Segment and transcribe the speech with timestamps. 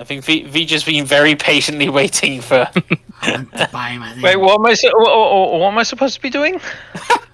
[0.00, 2.66] I think V, v just been very patiently waiting for.
[3.22, 4.22] I buy him.
[4.22, 4.74] Wait, what am I?
[4.74, 6.60] su- What, what, what am I supposed to be doing?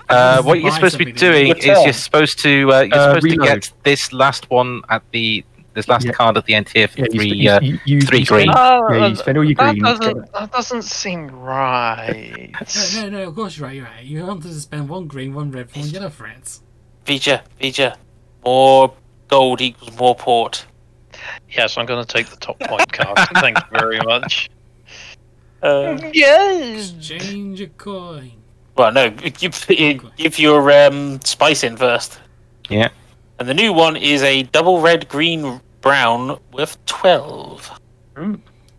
[0.08, 3.26] Uh, what you're supposed to be doing isn't you're supposed to uh, you're Uh, supposed
[3.26, 3.48] to reload.
[3.48, 5.44] get this last one at the
[5.74, 6.12] this last Yeah.
[6.12, 7.42] card at the end here for Yeah, you, three.
[7.42, 8.52] sp- uh, you, you, three you green.
[8.52, 9.82] Spend, Oh, yeah, you spend all your that green.
[9.82, 12.52] doesn't that doesn't seem right.
[12.94, 13.28] No, no, no.
[13.28, 13.74] Of course you're right.
[13.74, 14.04] You're right.
[14.04, 16.60] You wanted to spend one green, one red, one yellow for it.
[17.04, 17.96] Vija, Vija,
[18.44, 18.94] more
[19.26, 20.66] gold equals more port.
[21.50, 23.18] Yes, I'm going to take the top point card.
[23.34, 24.50] Thank you very much.
[25.62, 26.92] Uh, Yes.
[26.92, 28.32] Exchange a coin.
[28.76, 29.66] well, no, give,
[30.16, 32.18] give your um, spice in first.
[32.68, 32.88] Yeah.
[33.38, 37.70] And the new one is a double red, green, brown with 12.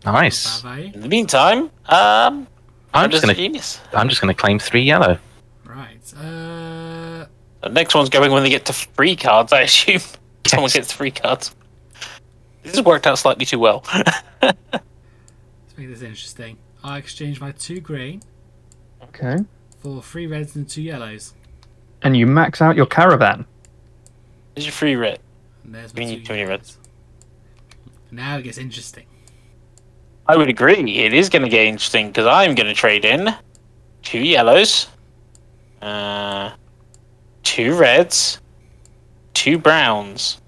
[0.04, 0.60] nice.
[0.62, 0.90] Bye bye.
[0.94, 2.46] In the meantime, um,
[2.94, 3.80] I'm just gonna genius.
[3.92, 5.18] I'm just gonna claim three yellow.
[5.64, 6.00] Right.
[6.16, 7.26] Uh,
[7.60, 10.00] The next one's going when they get to three cards, I assume.
[10.46, 10.74] Someone Yes.
[10.74, 11.54] gets three cards.
[12.68, 13.82] This has worked out slightly too well.
[14.42, 14.56] let's
[15.76, 16.58] make this interesting.
[16.84, 18.22] I exchange my two green
[19.02, 19.38] Okay.
[19.78, 21.34] for three reds and two yellows.
[22.02, 23.46] And you max out your caravan.
[24.54, 25.18] Here's your free red.
[25.64, 26.76] And there's my We my need two too many yellows.
[28.10, 29.06] Now it gets interesting.
[30.26, 30.98] I would agree.
[30.98, 33.34] It is going to get interesting because I'm going to trade in
[34.02, 34.88] two yellows,
[35.80, 36.52] uh,
[37.42, 38.40] two reds,
[39.32, 40.40] two browns.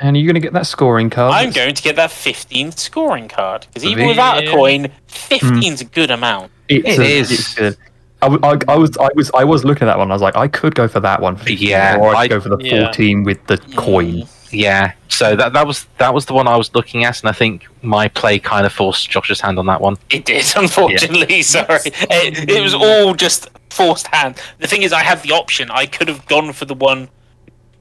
[0.00, 1.32] And are you're going to get that scoring card.
[1.32, 4.08] I'm that's- going to get that 15 scoring card because even Really?
[4.08, 5.80] without a coin, 15's mm.
[5.80, 6.50] a good amount.
[6.68, 7.30] It's It a- is.
[7.32, 7.76] It's good.
[8.22, 10.10] I, w- I- I was I was I was looking at that one.
[10.10, 11.36] I was like, I could go for that one.
[11.36, 12.86] For Yeah, or I'd I- go for the yeah.
[12.86, 14.24] 14 with the coin.
[14.50, 14.92] Yeah.
[15.08, 17.66] So that that was that was the one I was looking at, and I think
[17.82, 19.96] my play kind of forced Josh's hand on that one.
[20.10, 21.42] It did, unfortunately.
[21.42, 24.40] Sorry, it, it was all just forced hand.
[24.58, 25.70] The thing is, I had the option.
[25.70, 27.08] I could have gone for the one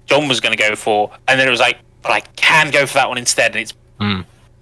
[0.07, 2.85] John was going to go for, and then it was like, but I can go
[2.85, 4.21] for that one instead, and it's Hmm.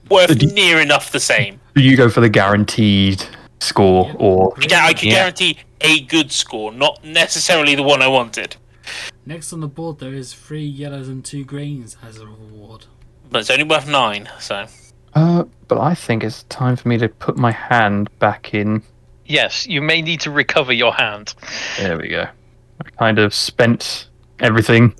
[0.09, 1.59] worth you- near enough the same.
[1.75, 3.23] Do you go for the guaranteed
[3.59, 5.15] score or I, can, I can Yeah.
[5.15, 8.55] guarantee a good score, not necessarily the one I wanted.
[9.25, 12.85] Next on the board there is three yellows and two greens as a reward.
[13.29, 14.65] But it's only worth nine, so
[15.13, 18.81] Uh, but I think it's time for me to put my hand back in.
[19.25, 21.33] Yes, you may need to recover your hand.
[21.77, 22.27] There we go.
[22.83, 24.07] I've kind of spent
[24.39, 24.94] everything.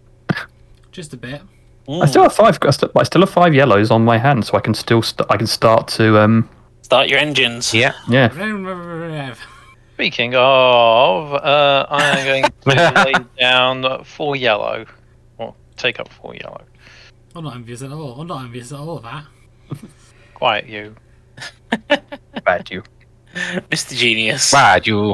[0.91, 1.41] Just a bit.
[1.89, 2.57] I still have five.
[2.62, 5.30] I still, I still have five yellows on my hand, so I can still st-
[5.30, 6.50] I can start to um
[6.81, 7.74] Start your engines.
[7.74, 7.94] Yeah.
[8.10, 9.33] Yeah.
[9.94, 14.86] Speaking of, uh, I am going to lay down four yellow.
[15.38, 16.63] Or take up four yellow.
[17.36, 18.19] I'm not envious at all.
[18.19, 19.24] I'm not envious at all of that.
[20.33, 20.95] Quiet you.
[22.45, 22.83] Bad you.
[23.36, 23.95] Mr.
[23.95, 24.51] Genius.
[24.51, 25.12] Bad you.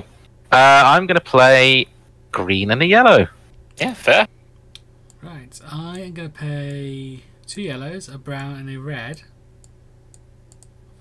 [0.51, 1.85] Uh, I'm going to play
[2.31, 3.27] green and a yellow.
[3.77, 4.27] Yeah, fair.
[5.61, 9.21] Right, I am going to pay two yellows, a brown, and a red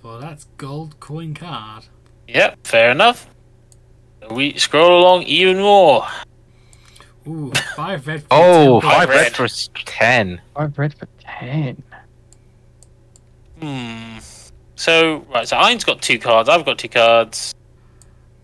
[0.00, 1.86] for that gold coin card.
[2.28, 3.28] Yep, fair enough.
[4.30, 6.06] We scroll along even more.
[7.28, 8.20] Ooh, five red.
[8.28, 9.16] For Oh, 10 five red.
[9.16, 9.48] red for
[9.84, 10.40] ten.
[10.54, 11.82] I've read for ten.
[13.60, 14.18] Hmm.
[14.76, 16.48] So right, so Iron's got two cards.
[16.48, 17.52] I've got two cards.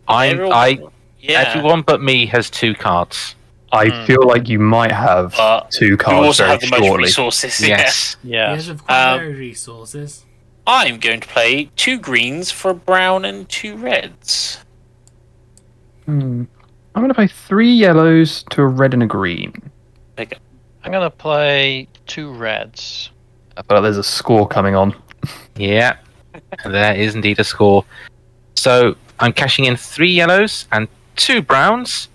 [0.09, 0.79] I'm, Everyone- I,
[1.21, 1.45] yeah.
[1.47, 3.37] everyone but me has two cards.
[3.73, 4.05] I Hmm.
[4.07, 7.61] feel like you might have But two you cards also very have the most resources.
[7.67, 8.17] Yes.
[8.23, 8.53] Yeah.
[8.55, 10.25] Yes, of quite Um, very resources.
[10.67, 14.59] I'm going to play two greens for a brown and two reds.
[16.07, 16.45] Hmm.
[16.95, 19.55] I'm going to play three yellows to a red and a green.
[20.19, 20.37] Okay.
[20.85, 23.11] I'm going to play two reds.
[23.57, 24.95] I feel like there's a score coming on.
[25.57, 25.97] Yeah.
[26.65, 27.85] there is indeed a score.
[28.57, 32.11] So I'm cashing in three yellows and two browns to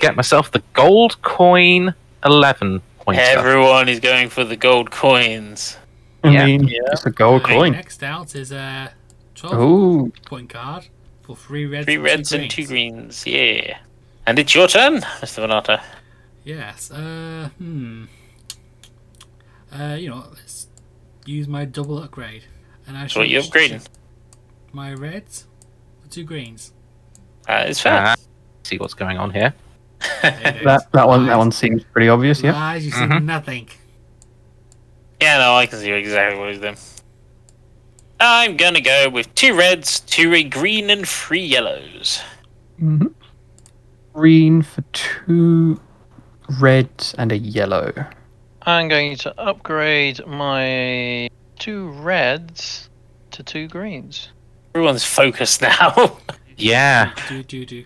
[0.00, 1.94] get myself the gold coin
[2.24, 3.20] 11 pointer.
[3.20, 5.76] Everyone is going for the gold coins.
[6.24, 6.46] I Yeah.
[6.46, 6.80] mean, Yeah.
[6.92, 7.72] it's a gold Okay, coin.
[7.72, 8.92] Next out is a
[9.34, 10.12] 12 Ooh.
[10.26, 10.88] point card
[11.22, 13.22] for three reds, Three and reds two and two greens.
[13.24, 13.26] greens.
[13.26, 13.78] Yeah.
[14.26, 15.46] And it's your turn, Mr.
[15.46, 15.80] Venata.
[16.44, 16.90] Yes.
[16.90, 18.04] Uh, hmm.
[19.72, 20.66] Uh, you know, let's
[21.24, 22.44] use my double upgrade,
[22.86, 23.86] and I So shall what you upgrading?
[24.72, 25.46] my reds
[26.02, 26.72] for two greens.
[27.48, 27.92] Uh, it's fair.
[28.08, 28.14] Ah,
[28.64, 29.54] see what's going on here.
[30.22, 30.64] There it is.
[30.64, 32.42] That that one that one seems pretty obvious.
[32.42, 32.52] Yeah.
[32.52, 33.24] Lies, you see Mhm.
[33.24, 33.68] nothing.
[35.20, 36.76] Yeah, no, I can see exactly what he's doing.
[38.18, 42.20] I'm gonna go with two reds, two a green, and three yellows.
[42.78, 43.06] hmm
[44.12, 45.80] Green for two
[46.60, 47.92] reds and a yellow.
[48.62, 51.28] I'm going to upgrade my
[51.58, 52.90] two reds
[53.30, 54.30] to two greens.
[54.74, 56.18] Everyone's focused now.
[56.56, 57.12] Yeah.
[57.28, 57.84] Do do do.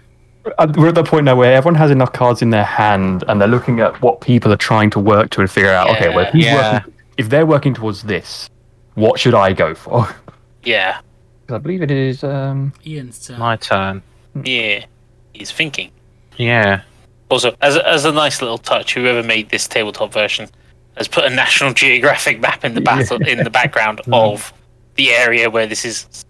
[0.59, 3.41] Uh, We're at the point now where everyone has enough cards in their hand, and
[3.41, 5.89] they're looking at what people are trying to work to and figure out.
[5.97, 6.75] Okay, well, if, he's Yeah.
[6.75, 8.51] working, if they're working towards this,
[8.95, 10.07] what should I go for?
[10.65, 10.99] yeah,
[11.47, 12.23] 'Cause I believe it is.
[12.25, 13.39] Um, Ian's turn.
[13.39, 14.03] My turn.
[14.45, 14.85] yeah.
[15.33, 15.91] He's thinking.
[16.37, 16.83] Yeah.
[17.29, 20.49] Also, as a, as a nice little touch, whoever made this tabletop version
[20.97, 24.53] has put a National Geographic map in the battle in the background of
[24.95, 26.25] the area where this is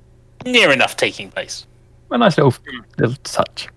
[0.46, 1.66] near enough taking place.
[2.10, 2.54] a nice little
[2.98, 3.68] little touch.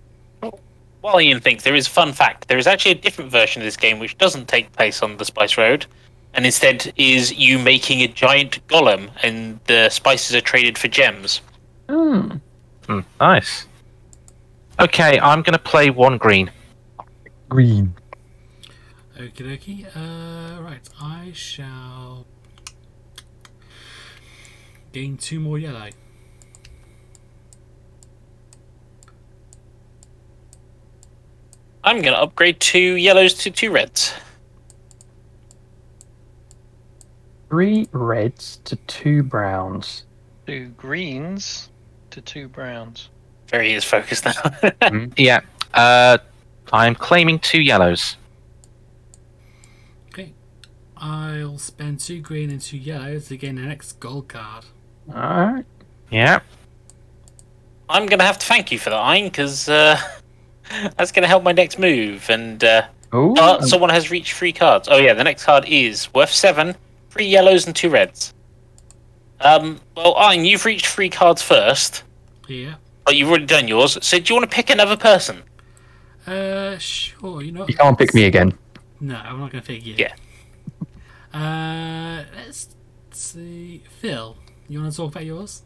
[1.00, 2.48] While Ian thinks, there is a fun fact.
[2.48, 5.24] There is actually a different version of this game which doesn't take place on the
[5.24, 5.86] Spice Road,
[6.34, 11.40] and instead is you making a giant golem, and the spices are traded for gems.
[11.88, 12.36] Hmm.
[12.86, 13.66] Hmm, nice.
[14.80, 16.50] Okay, I'm going to play one green.
[17.48, 17.94] Green.
[19.18, 19.86] Okie dokie.
[19.96, 20.88] Uh, right.
[21.00, 22.26] I shall
[24.92, 25.88] gain two more yellow.
[31.88, 34.12] I'm going to upgrade two yellows to two reds.
[37.48, 40.04] Three reds to two browns.
[40.46, 41.70] Two greens
[42.10, 43.08] to two browns.
[43.46, 45.08] Very is focused now.
[45.16, 45.40] Yeah.
[45.72, 46.18] Uh,
[46.74, 48.18] I'm claiming two yellows.
[50.08, 50.34] Okay.
[50.98, 54.66] I'll spend two green and two yellows to gain the next gold card.
[55.08, 55.64] All right.
[56.10, 56.40] Yeah.
[57.88, 59.98] I'm going to have to thank you for that, Ian, because uh,
[60.96, 62.28] that's going to help my next move.
[62.30, 62.82] And uh,
[63.12, 64.88] Oh, uh, someone has reached three cards.
[64.90, 66.76] Oh yeah, the next card is worth seven,
[67.10, 68.34] three yellows and two reds.
[69.40, 72.02] Um, well, Ian, you've reached three cards first,
[72.48, 72.74] Yeah.
[73.06, 73.96] but you've already done yours.
[74.04, 75.42] So do you want to pick another person?
[76.26, 77.40] Uh, sure.
[77.42, 77.66] You know.
[77.66, 78.58] you can't pick me again.
[79.00, 79.94] No, I'm not gonna pick you.
[79.96, 80.12] Yeah.
[81.32, 82.68] Uh, let's
[83.12, 83.82] see.
[84.00, 84.36] Phil,
[84.68, 85.62] you want to talk about yours?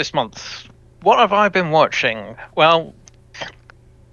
[0.00, 0.66] This month,
[1.02, 2.34] what have I been watching?
[2.56, 2.94] Well,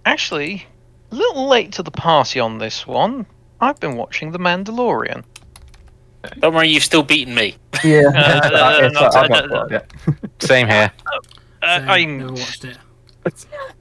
[0.06, 0.65] actually,
[1.13, 3.25] a little late to the party on this one.
[3.62, 5.24] I've been watching The Mandalorian.
[6.39, 7.56] Don't worry, you've still beaten me.
[7.86, 8.10] Yeah.
[8.13, 9.79] Uh, no, no, no, yeah.
[10.39, 10.91] Same here.
[11.62, 12.77] Uh, So, I'm never watched it.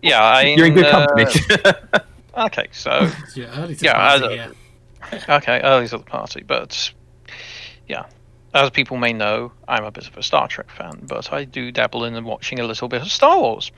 [0.01, 0.23] yeah.
[0.25, 2.05] I'm, You're in good uh, company.
[2.39, 4.51] Okay, so It's your early to Yeah, party, I-
[5.11, 5.37] yeah.
[5.39, 6.93] Okay, early to the party, but
[7.89, 8.05] yeah.
[8.55, 11.71] As people may know, I'm a bit of a Star Trek fan, but I do
[11.71, 13.71] dabble in watching a little bit of Star Wars,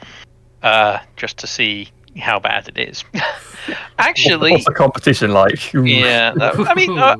[0.63, 1.89] uh, just to see
[2.21, 3.05] how bad it is.
[3.99, 5.73] Actually, What's the competition like?
[5.75, 6.33] yeah.
[6.37, 7.17] that- I mean, uh,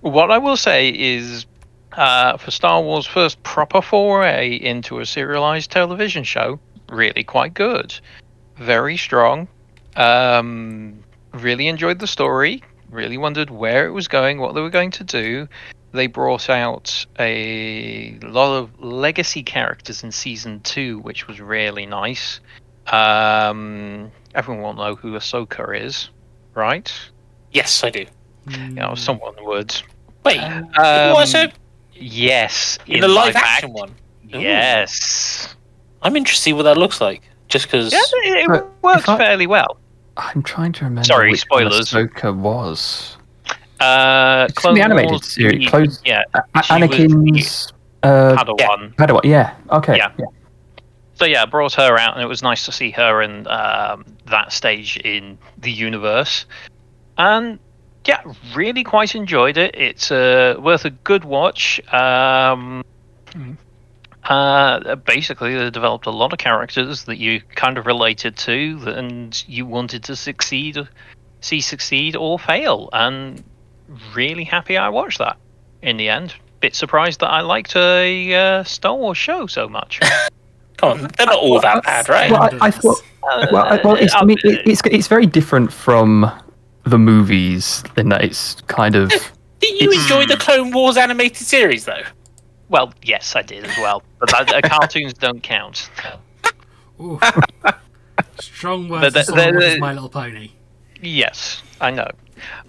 [0.00, 1.46] what I will say is,
[1.92, 6.58] uh, for Star Wars' first proper foray into a serialized television show,
[6.90, 7.94] really quite good,
[8.56, 9.48] very strong.
[9.96, 10.98] Um,
[11.32, 12.62] really enjoyed the story.
[12.90, 15.48] Really wondered where it was going, what they were going to do.
[15.96, 22.40] They brought out a lot of legacy characters in season two, which was really nice.
[22.88, 26.10] Um, everyone will know who Ahsoka is,
[26.54, 26.92] right?
[27.50, 28.04] Yes, I do.
[28.48, 29.74] you know, Mm, someone would.
[30.24, 31.46] Wait, Um, what, so
[31.94, 33.90] yes, in the live action act- one?
[34.34, 34.40] Ooh.
[34.40, 35.56] Yes.
[36.02, 37.22] I'm interested to see what that looks like.
[37.48, 37.92] Just because.
[37.92, 39.78] Yeah, it, it works I- fairly well.
[40.18, 41.04] I'm trying to remember.
[41.04, 41.90] Sorry, which spoilers.
[41.92, 43.15] Ahsoka was.
[43.80, 47.72] Uh, Clone the animated Wars, series, Close- yeah, A- Anakin's.
[48.02, 48.94] Uh, Padawan.
[48.94, 49.24] Padawan.
[49.24, 49.54] Yeah.
[49.70, 49.96] Okay.
[49.96, 50.12] Yeah.
[51.14, 54.04] So yeah, I brought her out, and it was nice to see her in um,
[54.26, 56.44] that stage in the universe.
[57.18, 57.58] And
[58.04, 58.22] yeah,
[58.54, 59.74] really quite enjoyed it.
[59.74, 61.80] It's uh, worth a good watch.
[61.92, 62.84] Um,
[64.24, 69.42] uh, basically, they developed a lot of characters that you kind of related to, and
[69.48, 70.78] you wanted to succeed,
[71.40, 72.90] see succeed or fail.
[72.92, 73.42] And
[74.14, 75.36] really happy I watched that
[75.82, 76.34] in the end.
[76.60, 80.00] Bit surprised that I liked a uh, Star Wars show so much.
[80.78, 82.30] Come on, they're not all that bad, right?
[82.30, 83.02] Well, I, I thought.
[83.22, 86.30] Well, I, well, it's, I mean, Uh, it, it's it's very different from
[86.84, 89.08] the movies in that it's kind of.
[89.60, 92.02] Didn't you it's- enjoy the Clone Wars animated series though?
[92.68, 95.88] Well, yes, I did as well, but that, uh, cartoons don't count.
[97.00, 97.18] Ooh.
[98.40, 100.50] Strong words the- for the- the- My Little Pony.
[101.00, 102.10] Yes, I know,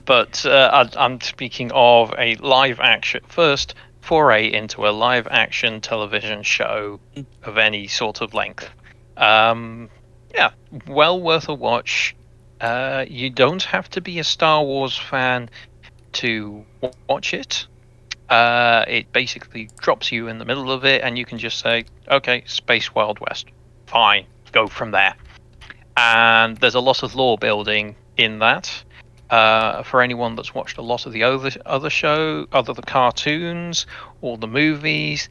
[0.05, 5.81] but uh, I, I'm speaking of a live action first foray into a live action
[5.81, 6.99] television show
[7.43, 8.69] of any sort of length.
[9.17, 9.89] Um,
[10.33, 10.51] yeah,
[10.87, 12.15] well worth a watch.
[12.61, 15.49] Uh, you don't have to be a Star Wars fan
[16.13, 16.65] to
[17.09, 17.67] watch it.
[18.29, 21.85] Uh, it basically drops you in the middle of it, and you can just say,
[22.09, 23.47] "Okay, Space Wild West,
[23.85, 25.15] fine, go from there."
[25.95, 28.83] And there's a lot of lore building in that.
[29.29, 33.85] Uh, for anyone that's watched a lot of the other other show, other the cartoons
[34.21, 35.27] or the movies,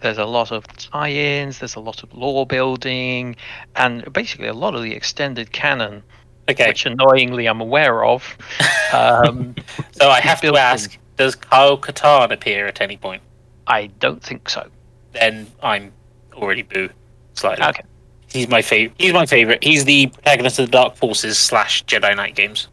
[0.00, 1.58] there's a lot of tie-ins.
[1.58, 3.36] There's a lot of lore building,
[3.74, 6.02] and basically a lot of the extended canon,
[6.48, 8.36] Okay, which annoyingly I'm aware of.
[8.92, 9.56] Um,
[9.90, 10.62] so I have to built in.
[10.62, 13.20] ask: Does Kyle Katarn appear at any point?
[13.66, 14.68] I don't think so.
[15.12, 15.92] Then I'm
[16.34, 16.88] already boo
[17.34, 17.64] slightly.
[17.66, 17.82] Okay.
[18.28, 18.94] He's my favorite.
[19.00, 19.64] He's my favorite.
[19.64, 22.68] He's the protagonist of the Dark Forces slash Jedi Knight games.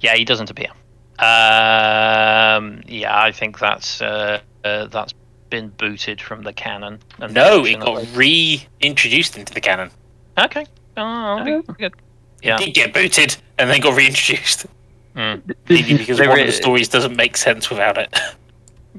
[0.00, 0.70] Yeah, he doesn't appear.
[1.18, 5.12] Um, yeah, I think that's uh, uh, that's
[5.50, 6.98] been booted from the canon.
[7.30, 9.90] No, it got reintroduced into the canon.
[10.38, 10.64] Okay.
[10.96, 11.94] Oh, good.
[12.42, 12.54] Yeah.
[12.56, 14.66] It did get booted and then got reintroduced.
[15.14, 18.16] Mm, Maybe because one of the stories doesn't make sense without it.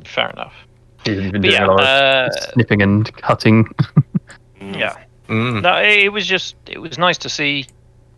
[0.03, 0.53] fair enough.
[1.05, 3.67] He's been But doing yeah, a lot of uh, snipping and cutting.
[4.61, 4.95] yeah.
[5.27, 5.61] Mm.
[5.63, 7.65] No, it was just it was nice to see.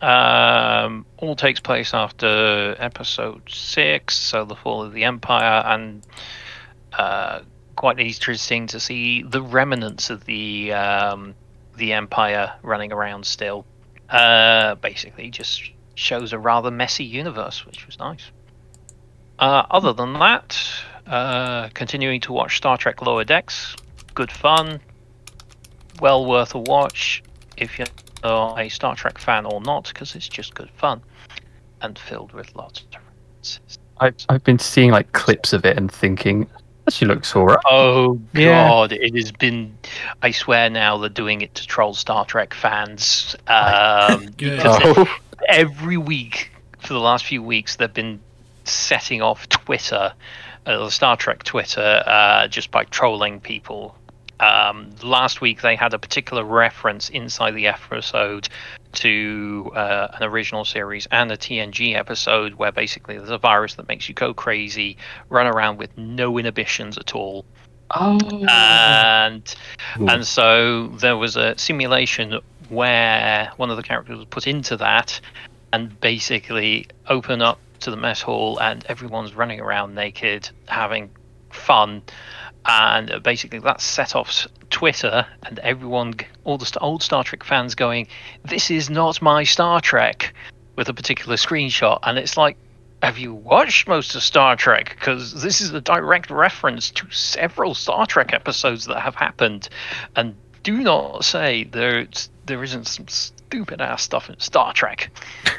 [0.04, 6.06] Um, all takes place after episode six, so the fall of the empire, and
[6.92, 7.40] uh,
[7.74, 11.34] quite interesting to see the remnants of the um,
[11.78, 13.64] the empire running around still.
[14.10, 18.30] Uh, basically, just shows a rather messy universe, which was nice.
[19.38, 20.62] Uh, other than that,
[21.06, 23.74] uh, continuing to watch Star Trek Lower Decks,
[24.12, 24.80] good fun,
[25.98, 27.22] well worth a watch
[27.56, 27.88] if you're
[28.24, 31.02] a Star Trek fan or not, because it's just good fun
[31.82, 33.78] and filled with lots of references.
[34.00, 36.48] I've I've been seeing like clips of it and thinking,
[36.88, 37.58] she looks alright.
[37.70, 38.68] Oh Yeah.
[38.68, 39.76] god, it has been.
[40.22, 43.36] I swear now they're doing it to troll Star Trek fans.
[43.46, 45.16] Um, because Oh,
[45.48, 46.50] every week
[46.80, 48.20] for the last few weeks they've been
[48.64, 50.12] setting off Twitter,
[50.66, 53.94] uh, Star Trek Twitter, uh, just by trolling people.
[54.44, 58.48] Um, last week they had a particular reference inside the episode
[58.92, 63.88] to uh, an original series and a TNG episode where basically there's a virus that
[63.88, 64.96] makes you go crazy,
[65.28, 67.44] run around with no inhibitions at all,
[67.90, 68.18] Oh.
[68.48, 69.54] and
[70.00, 70.08] Ooh.
[70.08, 75.20] and so there was a simulation where one of the characters was put into that
[75.72, 81.10] and basically open up to the mess hall and everyone's running around naked having
[81.50, 82.02] fun
[82.66, 87.74] and uh, basically that set off twitter and everyone all the old star trek fans
[87.74, 88.06] going
[88.44, 90.34] this is not my star trek
[90.76, 92.56] with a particular screenshot and it's like
[93.04, 94.96] have you watched most of Star Trek?
[94.98, 99.68] Because this is a direct reference to several Star Trek episodes that have happened,
[100.16, 105.10] and do not say there's there isn't some stupid ass stuff in Star Trek.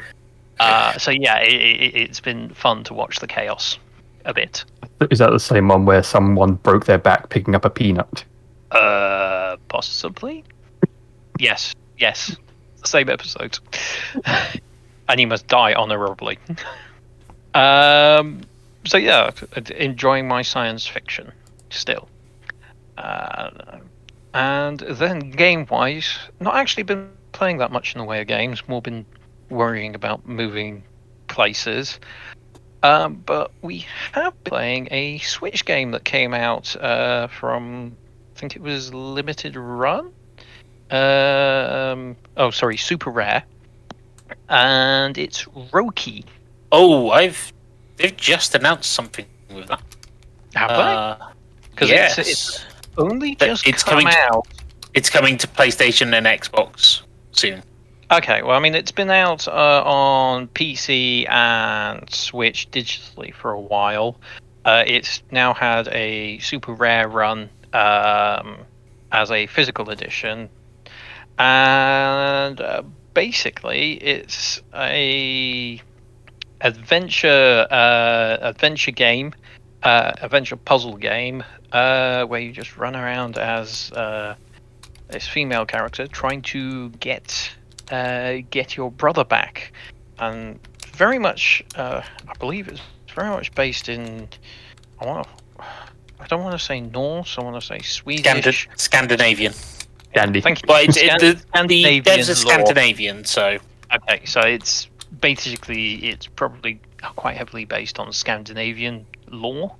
[0.58, 3.78] Uh, so yeah, it, it, it's been fun to watch the chaos
[4.26, 4.64] a bit.
[5.10, 8.24] Is that the same one where someone broke their back picking up a peanut?
[8.70, 10.44] Uh, possibly.
[11.38, 12.36] yes, yes,
[12.84, 13.58] same episode,
[15.08, 16.38] and he must die honorably.
[17.54, 18.42] Um,
[18.84, 19.30] so yeah,
[19.76, 21.32] enjoying my science fiction
[21.70, 22.06] still.
[22.98, 23.78] Uh,
[24.34, 28.68] and then game-wise, not actually been playing that much in the way of games.
[28.68, 29.06] More been
[29.48, 30.82] worrying about moving
[31.28, 31.98] places.
[32.86, 37.96] Um, but we have been playing a Switch game that came out uh, from,
[38.34, 40.12] I think it was Limited Run.
[40.90, 43.42] Um, oh, sorry, Super Rare,
[44.48, 46.24] and it's Roki.
[46.70, 47.52] Oh, I've
[47.96, 49.82] they've just announced something with that.
[50.54, 51.16] Have Uh,
[51.70, 52.18] Because yes.
[52.18, 52.64] it's, it's
[52.98, 54.46] only just it's coming to- out.
[54.94, 57.62] It's coming to PlayStation and Xbox soon.
[58.08, 63.60] Okay, well, I mean, it's been out uh, on PC and Switch digitally for a
[63.60, 64.16] while.
[64.64, 68.58] Uh, it's now had a super rare run um,
[69.10, 70.48] as a physical edition,
[71.36, 75.82] and uh, basically, it's a
[76.60, 79.34] adventure uh, adventure game,
[79.82, 81.42] uh, adventure puzzle game,
[81.72, 83.90] uh, where you just run around as
[85.08, 87.52] this female character trying to get
[87.90, 89.72] uh, get your brother back,
[90.18, 90.58] and
[90.94, 92.80] very much, uh, I believe it's
[93.14, 94.28] very much based in.
[95.00, 95.64] I want to.
[96.18, 97.36] I don't want to say Norse.
[97.38, 98.68] I want to say Swedish.
[98.68, 99.52] Scandi- Scandinavian.
[100.14, 100.40] Dandy.
[100.40, 100.66] Thank you.
[100.66, 102.34] But it, it, Scan- the, the Scandinavian devs are.
[102.34, 103.58] Scandinavian, so
[103.94, 104.88] Okay, so it's
[105.20, 106.80] basically it's probably
[107.14, 109.76] quite heavily based on Scandinavian lore.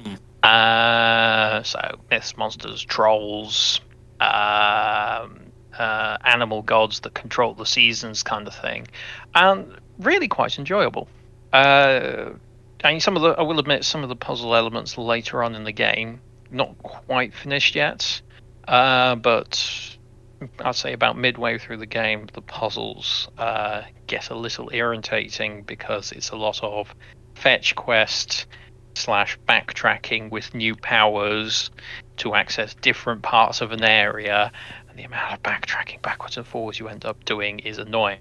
[0.00, 0.14] Hmm.
[0.42, 3.80] Uh, so myths, monsters, trolls,
[4.20, 5.40] um,
[5.78, 8.86] uh, animal gods that control the seasons, kind of thing,
[9.34, 11.08] and really quite enjoyable.
[11.52, 12.30] Uh,
[12.80, 15.64] and some of the, I will admit, some of the puzzle elements later on in
[15.64, 18.20] the game, not quite finished yet,
[18.66, 19.96] uh, but
[20.60, 26.12] I'd say about midway through the game, the puzzles uh, get a little irritating because
[26.12, 26.94] it's a lot of
[27.34, 28.46] fetch quest
[28.94, 31.70] slash backtracking with new powers
[32.18, 34.52] to access different parts of an area,
[34.98, 38.20] the amount of backtracking backwards and forwards you end up doing is annoying.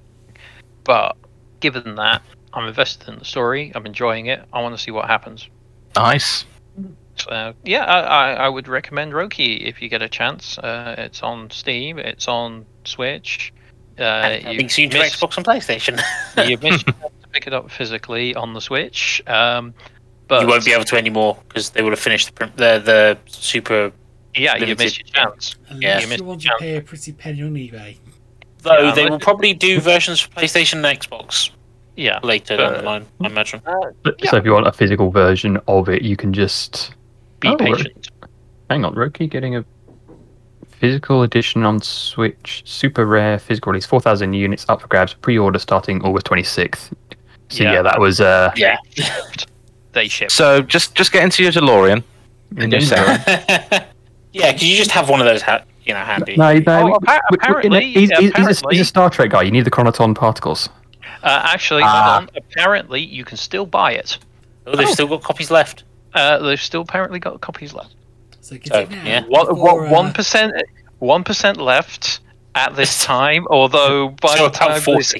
[0.83, 1.17] But
[1.59, 2.21] given that,
[2.53, 5.49] I'm invested in the story, I'm enjoying it, I want to see what happens.
[5.95, 6.45] Nice.
[7.15, 10.59] So yeah, I, I, I would recommend Roki if you get a chance.
[10.59, 13.51] Uh, it's on Steam, it's on Switch.
[13.99, 15.99] Uh, and you coming soon to miss- Xbox and PlayStation.
[16.47, 19.23] you missed your to pick it up physically on the Switch.
[19.25, 19.73] Um,
[20.27, 23.17] but you won't be able to anymore because they would have finished the the, the
[23.25, 23.91] super.
[24.38, 25.56] Yeah, you missed your chance.
[25.69, 26.62] Unless you missed you want the to chance.
[26.62, 27.97] pay a pretty penny on eBay.
[28.62, 31.52] Though Yeah, they but- will probably do versions for PlayStation and Xbox
[31.95, 32.19] Yeah.
[32.23, 33.06] later down Uh, the line.
[33.21, 33.62] I imagine.
[34.04, 34.32] But- Yeah.
[34.32, 36.91] So if you want a physical version of it, you can just
[37.39, 37.76] Be Oh, right.
[37.76, 38.10] patient.
[38.69, 38.95] hang on.
[38.95, 39.63] Roki getting a
[40.80, 45.60] physical edition on Switch, super rare physical release, four thousand units up for grabs, pre-order
[45.60, 46.93] starting August twenty sixth.
[47.50, 47.73] So Yeah.
[47.73, 48.78] yeah, that was uh, Yeah.
[49.93, 50.30] They ship.
[50.32, 52.04] So just just get into your DeLorean.
[52.58, 53.23] And your Sarah.
[54.39, 56.36] yeah, because you just have one of those, ha- you know, handy.
[56.38, 56.63] No, no.
[56.67, 59.41] Oh, we- appa- we- we- apparently- he's, he's- he's a, he's a Star Trek guy.
[59.43, 60.69] You need the chronoton particles.
[61.23, 62.30] Uh, actually, hold on.
[62.36, 64.17] Apparently, you can still buy it.
[64.65, 64.91] Oh, they've Oh.
[64.91, 65.84] still got copies left.
[66.13, 67.95] Uh, they've still apparently got copies left.
[68.41, 69.23] So So, yeah.
[69.28, 70.54] What before, what uh, one percent
[71.00, 72.19] one percent left
[72.56, 73.45] at this time.
[73.50, 75.15] Although by So the time about this,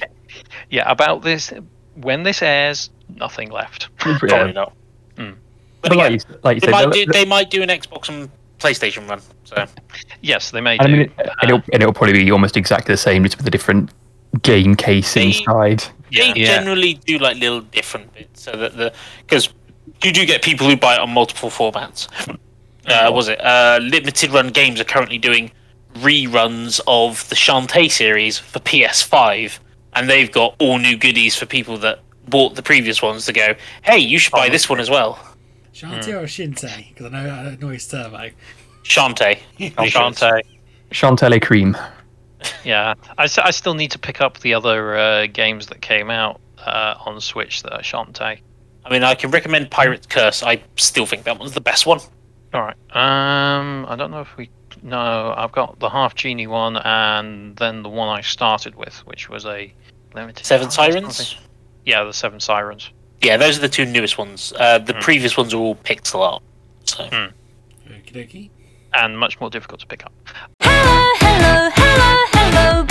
[0.70, 1.52] yeah, about this
[1.96, 3.90] when this airs, nothing left.
[3.98, 4.74] Probably not.
[5.18, 5.32] Hmm.
[5.82, 7.70] But But like again, you, like you they said, might, do, they might do an
[7.70, 9.22] Xbox and PlayStation run.
[9.44, 9.66] So
[10.22, 10.92] Yes, they may and I do.
[10.92, 13.52] mean, it, and, it'll, and it'll probably be almost exactly the same, just with a
[13.52, 13.92] different
[14.42, 15.84] game case They- inside.
[16.12, 16.46] They Yeah.
[16.60, 18.94] generally do like little different bits, so that the
[19.26, 19.50] because
[20.04, 22.08] you do get people who buy it on multiple formats.
[22.88, 23.40] uh, was it?
[23.44, 25.52] Uh, limited run games are currently doing
[26.00, 29.60] reruns of the Shantae series for PS5,
[29.94, 33.56] and they've got all new goodies for people that bought the previous ones to go.
[33.84, 35.20] Hey, you should buy this one as well.
[35.78, 36.90] Shantae or Shinte?
[36.90, 38.30] Because I know I know his turbo.
[38.84, 39.40] Shantae.
[39.60, 40.42] Shantae.
[40.92, 41.78] Chantilly cream.
[42.64, 46.12] Yeah, I, s- I still need to pick up the other uh, games that came
[46.12, 48.40] out uh, on Switch that are Shantae.
[48.86, 50.44] I mean, I can recommend Pirate's Curse.
[50.44, 52.00] I still think that one's the best one.
[52.54, 52.76] All right.
[52.96, 54.52] Um, I don't know if we.
[54.84, 59.30] No, I've got the half genie one, and then the one I started with, which
[59.30, 59.74] was a
[60.14, 60.46] limited.
[60.46, 61.18] Seven run Sirens.
[61.18, 61.44] something.
[61.86, 62.92] Yeah, the Seven Sirens.
[63.22, 64.54] Yeah, those are the two newest ones.
[64.58, 65.00] Uh, the Hmm.
[65.00, 66.44] previous ones are all pixel art.
[66.86, 68.50] So Okie dokie.
[68.94, 70.12] and much more difficult to pick up.
[70.62, 72.84] Hello, hello, hello, hello,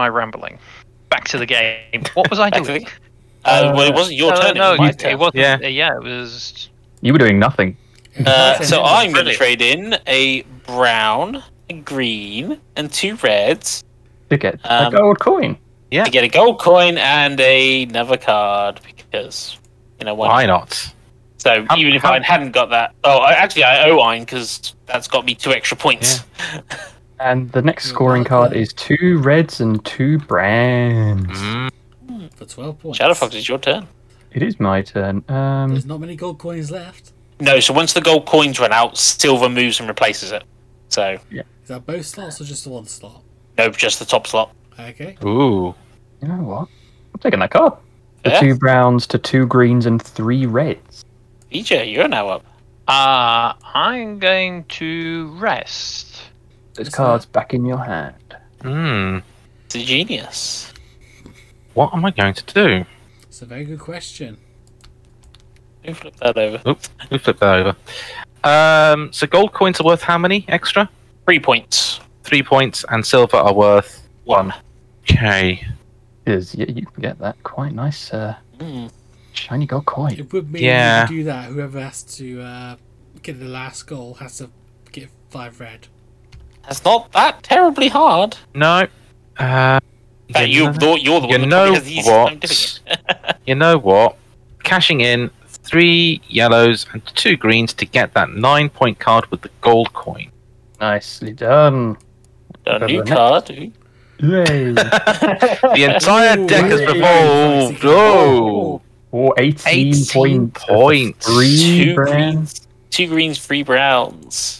[0.00, 0.58] my rambling.
[1.10, 2.02] Back to the game.
[2.14, 2.86] What was I doing?
[3.42, 4.54] Uh, well, it wasn't your Uh, turn.
[4.58, 5.10] no, it was my you- turn.
[5.12, 5.36] it wasn't.
[5.36, 5.58] Yeah.
[5.64, 6.68] uh, yeah, it was.
[7.00, 7.74] You were doing nothing.
[8.26, 13.82] Uh, so I'm going to trade in a brown, a green, and two reds
[14.28, 15.56] To get Um, a gold coin.
[15.90, 16.04] Yeah.
[16.04, 19.58] to get a gold coin and a, another card because
[19.98, 20.60] you know why Why not?
[20.60, 20.94] not?
[21.38, 24.20] So How- even if how- I hadn't got that, oh, I, actually I owe Ein
[24.26, 26.24] because that's got me two extra points.
[27.20, 28.62] And the next You're scoring card welcome.
[28.62, 31.26] is two reds and two browns.
[32.06, 32.98] Mm, For 12 points.
[32.98, 33.86] Shadowfox, it's your turn.
[34.32, 35.22] It is my turn.
[35.28, 37.12] Um, There's not many gold coins left.
[37.40, 40.44] No, so once the gold coins run out, silver moves and replaces it.
[40.88, 41.42] So Yeah.
[41.62, 43.22] Is that both slots or just the one slot?
[43.58, 44.54] no, just the top slot.
[44.78, 45.16] Okay.
[45.24, 45.74] Ooh.
[46.22, 46.68] you know what?
[47.14, 47.74] I'm taking that card.
[48.24, 48.40] The Yeah.
[48.40, 51.04] two browns to two greens and three reds.
[51.52, 52.44] EJ, you're now up.
[52.88, 56.09] Uh, I'm going to rest.
[56.80, 58.36] Those What's cards back in your hand.
[58.62, 59.18] Hmm.
[59.66, 60.72] It's a genius.
[61.74, 62.86] What am I going to do?
[63.24, 64.38] It's a very good question.
[65.84, 66.62] Who flipped that over?
[66.66, 66.88] Oops.
[67.10, 67.76] We flip that over.
[68.44, 69.12] Um.
[69.12, 70.88] So gold coins are worth how many extra?
[71.26, 72.00] Three points.
[72.24, 74.54] Three points, and silver are worth One.
[75.02, 75.62] Okay.
[76.24, 78.10] Is yeah, you can get that quite nice.
[78.10, 78.90] Uh, Mm.
[79.34, 80.12] Shiny gold coin.
[80.18, 81.04] It would mean Yeah.
[81.04, 82.76] if you do that, whoever has to uh,
[83.22, 84.48] get the last goal has to
[84.92, 85.88] get five red.
[86.70, 88.36] That's not that terribly hard.
[88.54, 88.86] No.
[89.36, 89.80] Uh,
[90.30, 92.08] That you you, know- thought you're the you one that know probably has the easiest
[92.08, 92.40] time what?
[92.40, 93.36] doing it.
[93.46, 94.16] you know what?
[94.62, 99.50] Cashing in three yellows and two greens to get that nine point card with the
[99.62, 100.30] gold coin.
[100.80, 101.96] Nicely done.
[102.66, 103.50] A new the card.
[103.50, 103.72] Yay.
[105.74, 107.78] The entire Ooh, deck has very evolved.
[107.80, 108.80] pricey.
[109.12, 110.64] Oh, 18, 18 points.
[110.66, 111.26] points.
[111.26, 112.60] Three Two brands.
[112.60, 114.59] greens, two greens, three browns.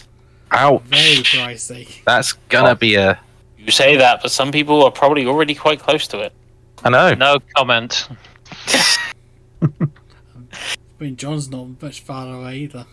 [0.51, 1.33] Very ouch!
[1.35, 2.03] pricey.
[2.05, 3.19] That's gonna be a.
[3.57, 6.33] You say that, but some people are probably already quite close to it.
[6.83, 7.13] I know.
[7.13, 8.07] No comment.
[9.61, 9.67] I
[10.99, 12.85] mean, John's not much farther away either.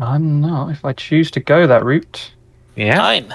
[0.00, 0.70] I'm not.
[0.70, 2.32] If I choose to go that route,
[2.74, 2.96] Yeah.
[2.96, 3.32] Nine.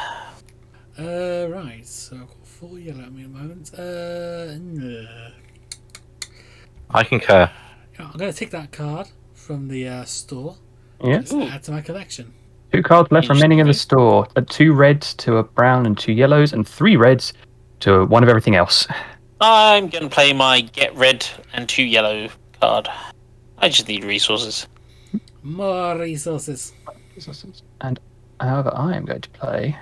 [1.00, 1.86] Uh, right.
[1.88, 3.74] So I've got four yellow at me at the moment.
[3.74, 5.32] Uh, nah.
[6.92, 7.50] I concur.
[7.98, 10.58] I'm going to take that card from the uh, store.
[11.04, 11.32] yes.
[11.34, 11.44] Ooh.
[11.44, 12.34] Add to my collection.
[12.72, 14.28] Two cards left remaining in the store.
[14.36, 17.34] Uh, two reds to a brown and two yellows, and three reds
[17.82, 18.88] to one of everything else.
[19.42, 22.30] I'm going to play my get red and two yellow
[22.62, 22.88] card.
[23.58, 24.68] I just need resources.
[25.44, 26.74] More resources.
[27.82, 28.00] And
[28.40, 29.78] however, I am going to play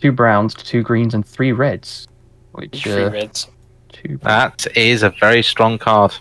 [0.00, 2.06] two browns, two greens, and three reds.
[2.52, 3.48] Which Three uh, reds.
[3.90, 4.18] two.
[4.22, 6.14] That is a very strong card.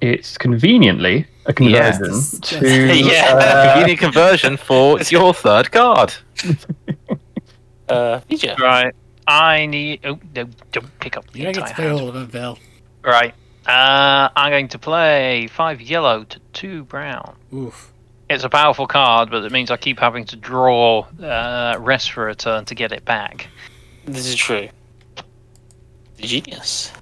[0.00, 2.38] It's conveniently a conversion Yes.
[2.40, 3.34] to Yeah.
[3.34, 6.14] uh, Convenient conversion for your third card.
[7.88, 8.56] Uh, Vija.
[8.58, 8.94] Right.
[9.26, 10.00] I need.
[10.04, 12.00] Oh, no, don't pick up the You don't get entire to play hand.
[12.00, 12.58] all of them, Bill.
[13.02, 13.34] Right.
[13.66, 17.34] Uh, I'm going to play five yellow to two brown.
[17.52, 17.92] Oof.
[18.30, 22.28] It's a powerful card, but it means I keep having to draw uh, rest for
[22.28, 23.48] a turn to get it back.
[24.06, 24.68] This is true.
[26.18, 26.92] Genius.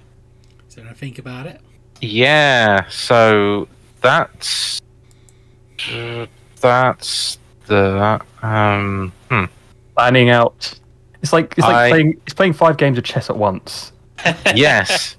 [0.69, 1.59] So when I think about it,
[2.01, 2.87] Yeah.
[2.89, 3.67] So
[4.01, 4.81] that's
[6.61, 9.11] that's the um.
[9.29, 9.45] Hmm.
[9.95, 10.73] planning out.
[11.21, 13.91] It's like it's like I- playing it's playing five games of chess at once.
[14.55, 15.15] Yes.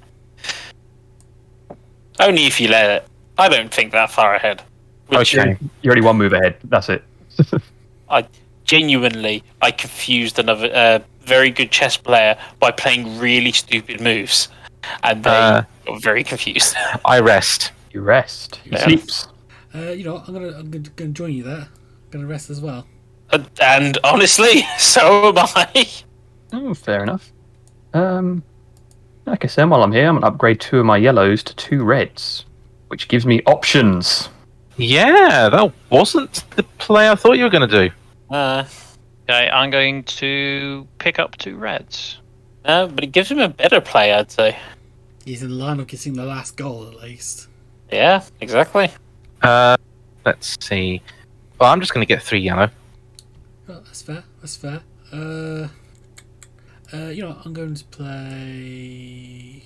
[2.21, 3.09] Only if you let it.
[3.39, 4.63] I don't think that far ahead.
[5.07, 5.57] Which Okay.
[5.83, 6.57] You're only one move ahead.
[6.65, 7.05] That's it.
[8.11, 8.27] I
[8.65, 14.49] genuinely, I confused another uh, very good chess player by playing really stupid moves,
[15.05, 15.63] and they Uh.
[15.87, 16.75] got very confused.
[17.05, 17.71] I rest.
[17.99, 18.61] You rest.
[18.63, 18.85] He Yeah.
[18.85, 19.27] sleeps.
[19.75, 21.67] uh, you know, I'm gonna I'm gonna, gonna join you there.
[21.67, 22.87] I'm gonna rest as well.
[23.33, 25.87] and, and honestly, so am I.
[26.53, 27.33] Oh, fair enough.
[27.95, 28.45] Um,
[29.27, 31.83] like I said, while I'm here, I'm gonna upgrade two of my yellows to two
[31.83, 32.45] reds,
[32.87, 34.29] which gives me options.
[34.77, 37.95] Yeah, that wasn't the play I thought you were going to do.
[38.33, 38.65] Uh,
[39.29, 42.19] Okay, I'm going to pick up two reds.
[42.65, 44.57] uh, but it gives him a better play, I'd say.
[45.25, 47.49] He's in line of getting the last goal at least.
[47.91, 48.91] Yeah, exactly.
[49.43, 49.77] Uh,
[50.25, 51.03] let's see.
[51.59, 52.69] Well, I'm just going to get three yellow.
[53.69, 54.25] Oh, that's fair.
[54.41, 54.81] That's fair.
[55.13, 55.69] Uh,
[56.93, 59.65] uh, you know, what, I'm going to play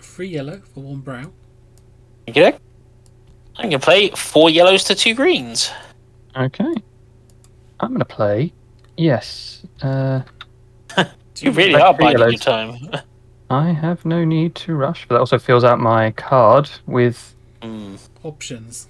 [0.00, 1.32] three yellow for one brown.
[2.28, 2.56] Okay.
[3.56, 5.70] I'm gonna play four yellows to two greens.
[6.36, 6.74] Okay.
[7.80, 8.52] I'm gonna play.
[8.96, 9.62] Yes.
[9.82, 10.22] Uh,
[11.40, 12.90] You really are three biding your time.
[13.50, 17.96] I have no need to rush, but that also fills out my card with Hmm.
[18.22, 18.88] Options.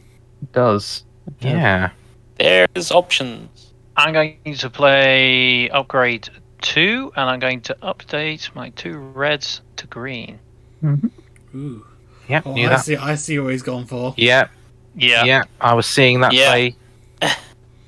[0.52, 1.04] does.
[1.40, 1.90] Yeah.
[2.38, 3.72] There's options.
[3.96, 6.28] I'm going to play upgrade
[6.62, 10.38] two, and I'm going to update my two reds to green.
[11.54, 11.84] Ooh.
[12.28, 12.42] Yep.
[12.46, 12.76] Oh, I that.
[12.84, 12.96] see.
[12.96, 14.14] I see what he's gone for.
[14.16, 14.48] Yeah.
[14.94, 15.24] Yeah.
[15.24, 15.42] Yeah.
[15.60, 16.50] I was seeing that Yeah.
[16.50, 16.76] play.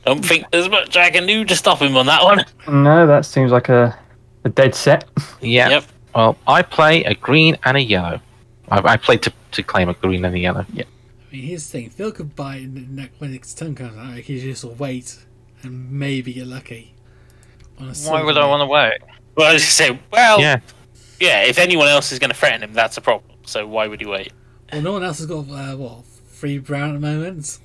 [0.04, 2.44] Don't think there's much I can do to stop him on that one.
[2.68, 3.96] No, that seems like a
[4.44, 5.04] a dead set.
[5.40, 5.68] Yeah.
[5.68, 5.84] Yep.
[6.14, 8.20] Well, I play a green and a yellow.
[8.68, 10.66] I, I played to, to claim a green and a yellow.
[10.72, 10.84] Yeah.
[11.30, 11.90] I mean, here's the thing.
[11.90, 14.14] Phil could buy it in the when its turn comes out.
[14.16, 15.18] He could just wait
[15.62, 16.94] and maybe get lucky.
[17.78, 18.98] On a Why would I want to wait?
[19.36, 20.60] Well, I was just say, well, Yeah.
[21.18, 21.44] yeah.
[21.44, 23.38] If anyone else is going to threaten him, that's a problem.
[23.44, 24.32] So why would he wait?
[24.72, 27.58] Well, no one else has got uh, what three brown at the moment,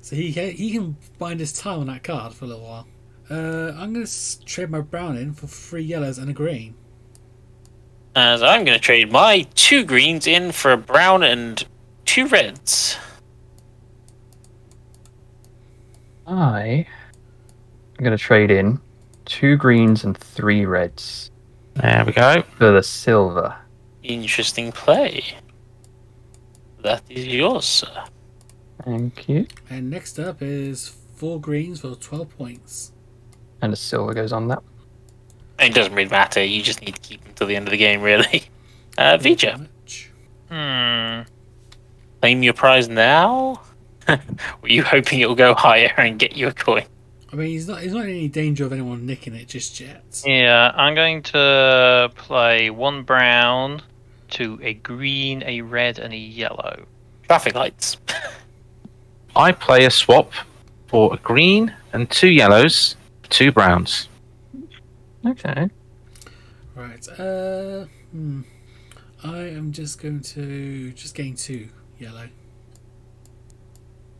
[0.00, 2.86] so he ca- he can bind his time on that card for a little while.
[3.30, 4.06] Uh, I'm gonna
[4.46, 6.74] trade my brown in for three yellows and a green.
[8.14, 11.64] As I'm going to trade my two greens in for a brown and
[12.04, 12.96] two reds.
[16.26, 16.86] I
[17.98, 18.80] am gonna trade in
[19.24, 21.30] two greens and three reds
[21.74, 22.42] There we go.
[22.58, 23.56] for the silver.
[24.02, 25.24] Interesting play.
[26.82, 28.04] That is yours, sir.
[28.84, 29.46] Thank you.
[29.68, 32.92] And next up is four greens for twelve points.
[33.60, 34.62] And the silver goes on that.
[35.62, 36.42] It doesn't really matter.
[36.42, 38.44] You just need to keep him till the end of the game, really.
[38.98, 39.66] Uh, Vija.
[40.50, 41.22] Hmm.
[42.20, 43.62] claim your prize now?
[44.06, 46.84] Were you hoping it'll go higher and get you a coin?
[47.32, 50.22] I mean, he's not he's not in any danger of anyone nicking it just yet.
[50.26, 53.80] Yeah, I'm going to play one brown
[54.32, 56.84] to a green, a red, and a yellow.
[57.28, 57.96] Traffic lights.
[59.34, 60.32] I play a swap
[60.88, 62.96] for a green and two yellows,
[63.30, 64.08] two browns.
[65.24, 65.68] Okay.
[66.74, 67.08] Right.
[67.18, 68.42] Uh, hmm.
[69.24, 72.28] I am just going to just gain two yellow.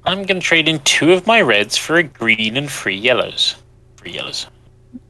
[0.04, 3.56] I'm going to trade in two of my reds for a green and three yellows.
[3.96, 4.46] Three yellows.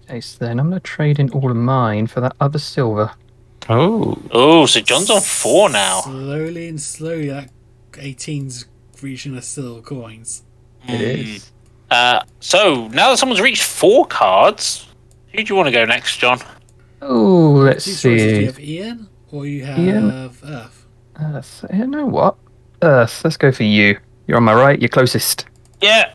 [0.04, 3.10] Okay, so then I'm going to trade in all of mine for that other silver.
[3.68, 6.00] Oh, Oh, so John's on four now.
[6.02, 7.50] Slowly and slowly, that
[7.92, 8.66] 18's
[9.00, 10.42] reaching the silver coins.
[10.88, 11.52] It is.
[11.90, 14.86] Uh, so now that someone's reached four cards,
[15.32, 16.40] who do you want to go next, John?
[17.00, 18.02] Oh, let's Two choices.
[18.02, 18.44] Do you see.
[18.44, 20.10] have Ian or you have Ian.
[20.10, 20.86] Earth?
[21.20, 21.64] Earth.
[21.72, 22.36] You know what?
[22.82, 23.24] Earth.
[23.24, 23.98] Let's go for you.
[24.26, 24.80] You're on my right.
[24.80, 25.46] You're closest.
[25.80, 26.12] Yeah.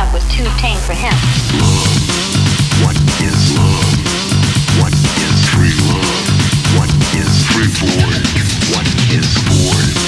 [0.00, 0.12] Love.
[0.14, 1.12] Was too tame for him.
[2.84, 3.84] What is love?
[4.80, 6.26] What is free love?
[6.76, 8.12] What is free boy?
[8.72, 9.99] What is boy?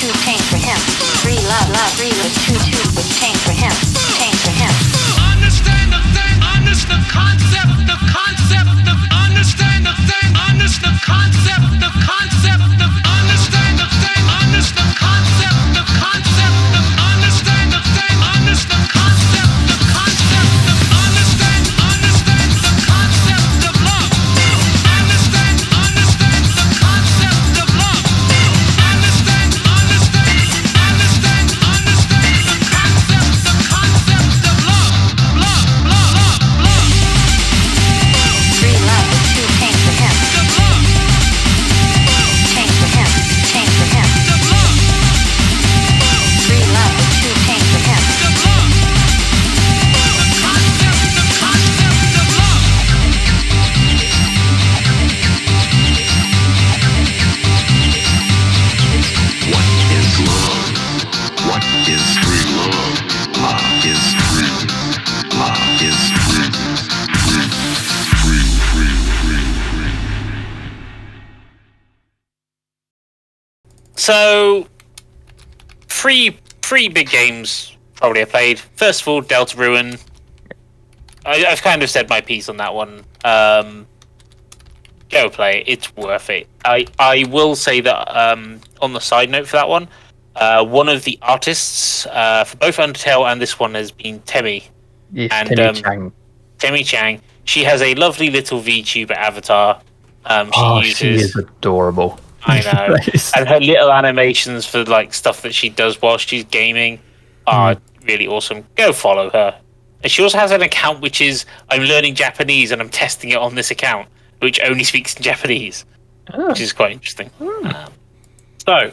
[0.00, 0.78] Love was for him.
[1.20, 3.72] Free love, love, free was too too was tame for him.
[4.16, 4.72] Tame for him.
[5.36, 8.69] Understand the thing, understand the concept, the concept,
[74.10, 74.66] So,
[75.88, 78.58] three three big games probably I played.
[78.58, 80.02] First of all, Deltarune.
[81.24, 83.04] I, I've kind of said my piece on that one.
[83.24, 83.86] Um,
[85.10, 85.64] go play it.
[85.68, 86.48] It's worth it.
[86.64, 89.86] I I will say that um, on the side note for that one,
[90.36, 94.64] uh, one of the artists uh, for both Undertale and this one has been Temmie
[95.12, 96.12] Yes, And, Kenny um, Chang.
[96.58, 97.20] Temmie Chang.
[97.44, 99.80] She has a lovely little VTuber avatar.
[100.24, 100.96] Um, she Oh, uses.
[100.96, 102.18] she is adorable.
[102.44, 102.96] I know.
[103.36, 106.98] And her little animations for like stuff that she does while she's gaming
[107.46, 108.64] are really awesome.
[108.76, 109.58] Go follow her.
[110.02, 113.36] And she also has an account which is I'm learning Japanese and I'm testing it
[113.38, 115.84] on this account, which only speaks in Japanese,
[116.32, 116.48] Oh.
[116.48, 117.30] which is quite interesting.
[117.40, 117.92] Um,
[118.66, 118.92] so,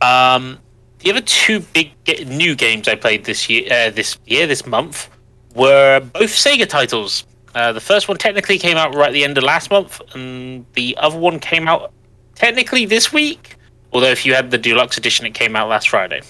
[0.00, 0.58] um,
[1.00, 1.92] the other two big
[2.26, 5.08] new games I played this year, uh, this year, this month,
[5.54, 7.24] were both Sega titles.
[7.54, 10.64] Uh, the first one technically came out right at the end of last month, and
[10.74, 11.92] the other one came out
[12.38, 13.56] technically this week.
[13.92, 16.22] Although if you had the deluxe edition, it came out last Friday.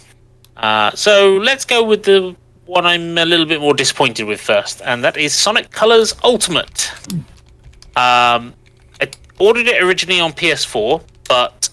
[0.57, 2.35] Uh, so let's go with the
[2.67, 6.93] one I'm a little bit more disappointed with first, and that is Sonic Colors Ultimate.
[7.97, 8.55] Um,
[9.01, 11.69] I ordered it originally on PS4, but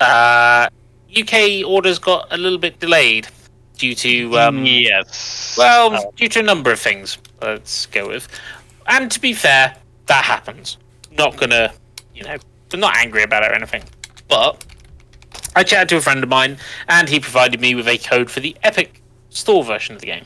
[0.00, 0.68] uh,
[1.16, 3.28] UK orders got a little bit delayed
[3.76, 5.54] due to um, yes.
[5.56, 7.18] well, due to a number of things.
[7.40, 8.28] Let's go with,
[8.86, 9.76] and to be fair,
[10.06, 10.78] that happens.
[11.12, 11.72] Not gonna,
[12.14, 12.36] you know,
[12.72, 13.82] I'm not angry about it or anything.
[14.28, 14.64] But
[15.56, 16.58] I chatted to a friend of mine,
[16.88, 20.24] and he provided me with a code for the Epic Store version of the game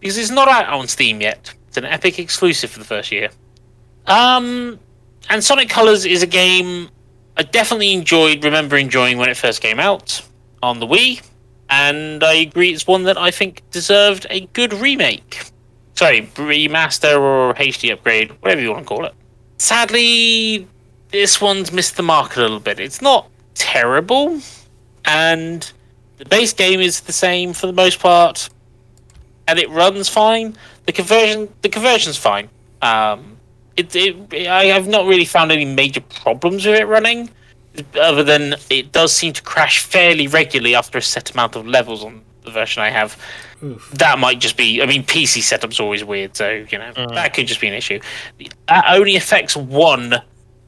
[0.00, 1.54] because it's not out on Steam yet.
[1.68, 3.30] It's an Epic exclusive for the first year.
[4.06, 4.78] Um,
[5.30, 6.88] and Sonic Colors is a game
[7.36, 8.44] I definitely enjoyed.
[8.44, 10.22] Remember enjoying when it first came out
[10.62, 11.22] on the Wii,
[11.70, 15.42] and I agree it's one that I think deserved a good remake.
[15.94, 19.14] Sorry, remaster or HD upgrade, whatever you want to call it.
[19.58, 20.68] Sadly,
[21.14, 22.80] this one's missed the mark a little bit.
[22.80, 24.40] It's not terrible,
[25.04, 25.72] and
[26.16, 28.48] the base game is the same for the most part,
[29.46, 30.56] and it runs fine.
[30.86, 32.48] The conversion, the conversion's fine.
[32.82, 33.36] Um,
[33.76, 37.30] it, it, I have not really found any major problems with it running,
[37.94, 42.02] other than it does seem to crash fairly regularly after a set amount of levels
[42.04, 43.16] on the version I have.
[43.62, 43.88] Oof.
[43.92, 44.82] That might just be.
[44.82, 48.00] I mean, PC setup's always weird, so you know that could just be an issue.
[48.66, 50.20] That only affects one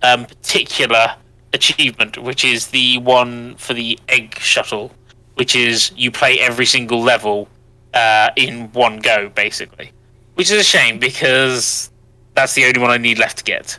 [0.07, 1.15] um, particular
[1.53, 4.93] achievement, which is the one for the egg shuttle,
[5.35, 7.49] which is you play every single level
[7.95, 9.91] uh, in one go, basically.
[10.35, 11.91] Which is a shame because
[12.35, 13.79] that's the only one I need left to get.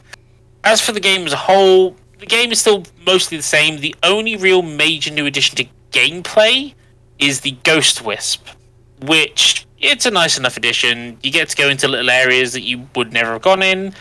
[0.64, 3.80] As for the game as a whole, the game is still mostly the same.
[3.80, 6.74] The only real major new addition to gameplay
[7.20, 8.48] is the Ghost Wisp,
[9.02, 11.18] which it's a nice enough addition.
[11.22, 13.94] You get to go into little areas that you would never have gone in,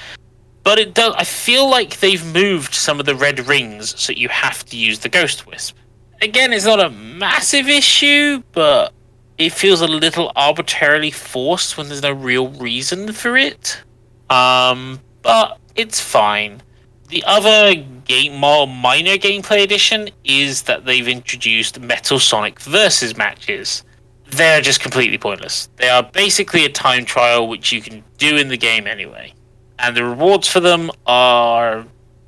[0.67, 1.15] but it does.
[1.17, 4.99] I feel like they've moved some of the red rings so you have to use
[4.99, 5.77] the Ghost Wisp.
[6.21, 8.93] Again, it's not a massive issue, but
[9.39, 13.81] it feels a little arbitrarily forced when there's no real reason for it.
[14.29, 16.63] Um, but it's fine.
[17.11, 23.85] The other game, more minor gameplay addition is that they've introduced Metal Sonic versus matches.
[24.33, 25.69] They're just completely pointless.
[25.77, 29.33] They are basically a time trial which you can do in the game anyway.
[29.79, 31.85] And the rewards for them are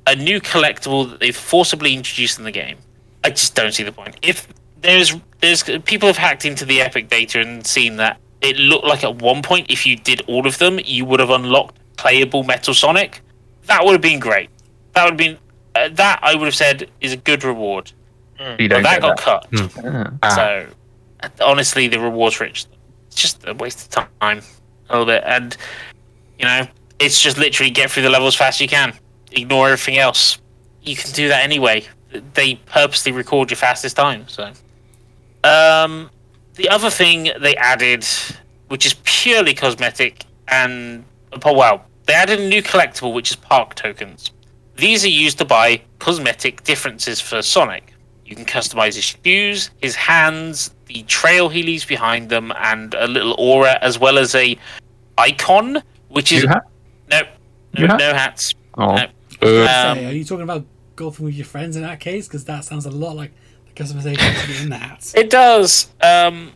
[0.07, 2.77] a new collectible that they've forcibly introduced in the game.
[3.23, 4.17] I just don't see the point.
[4.21, 4.47] If
[4.81, 9.03] there's there's people have hacked into the Epic data and seen that it looked like
[9.03, 12.73] at one point if you did all of them, you would have unlocked playable Metal
[12.73, 13.21] Sonic.
[13.65, 14.49] That would have been great.
[14.93, 15.37] That would have been
[15.75, 17.91] uh, that I would have said is a good reward.
[18.39, 19.69] You But don't that get got that.
[19.81, 19.83] cut.
[19.83, 20.11] Ah.
[20.23, 20.67] Ah, So
[21.45, 22.65] honestly, the rewards rich.
[23.07, 24.41] It's just a waste of time
[24.89, 25.57] a little bit, and
[26.37, 26.65] you know,
[26.99, 28.93] it's just literally get through the levels fast as you can.
[29.31, 30.37] Ignore everything else.
[30.83, 31.85] You can do that anyway.
[32.33, 34.27] They purposely record your fastest time.
[34.27, 34.51] So,
[35.43, 36.09] um,
[36.55, 38.05] the other thing they added,
[38.67, 41.05] which is purely cosmetic, and
[41.43, 44.31] oh wow, they added a new collectible which is park tokens.
[44.75, 47.93] These are used to buy cosmetic differences for Sonic.
[48.25, 53.07] You can customize his shoes, his hands, the trail he leaves behind them, and a
[53.07, 54.57] little aura, as well as a
[55.17, 56.68] icon, which is You ha- no, You
[57.77, 58.53] no, ha- no hats.
[58.77, 58.95] Oh.
[58.95, 59.01] No.
[59.41, 60.65] uh, Um, Say, are you talking about
[60.95, 62.27] golfing with your friends in that case?
[62.27, 63.31] Because that sounds a lot like
[63.67, 65.11] the customization to be in that.
[65.15, 65.89] It does.
[66.01, 66.51] Um,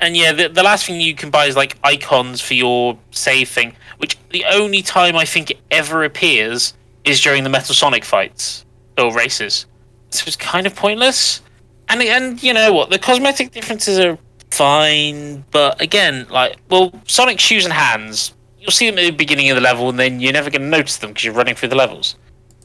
[0.00, 3.48] and yeah, the, the last thing you can buy is like icons for your save
[3.48, 8.04] thing, which the only time I think it ever appears is during the Metal Sonic
[8.04, 8.64] fights
[8.96, 9.66] or races.
[10.10, 11.42] So it's kind of pointless.
[11.88, 12.90] And and you know what?
[12.90, 14.18] The cosmetic differences are
[14.50, 19.50] fine, but again, like well, Sonic shoes and hands, you'll see them at the beginning
[19.50, 21.68] of the level, and then you're never going to notice them because you're running through
[21.70, 22.16] the levels.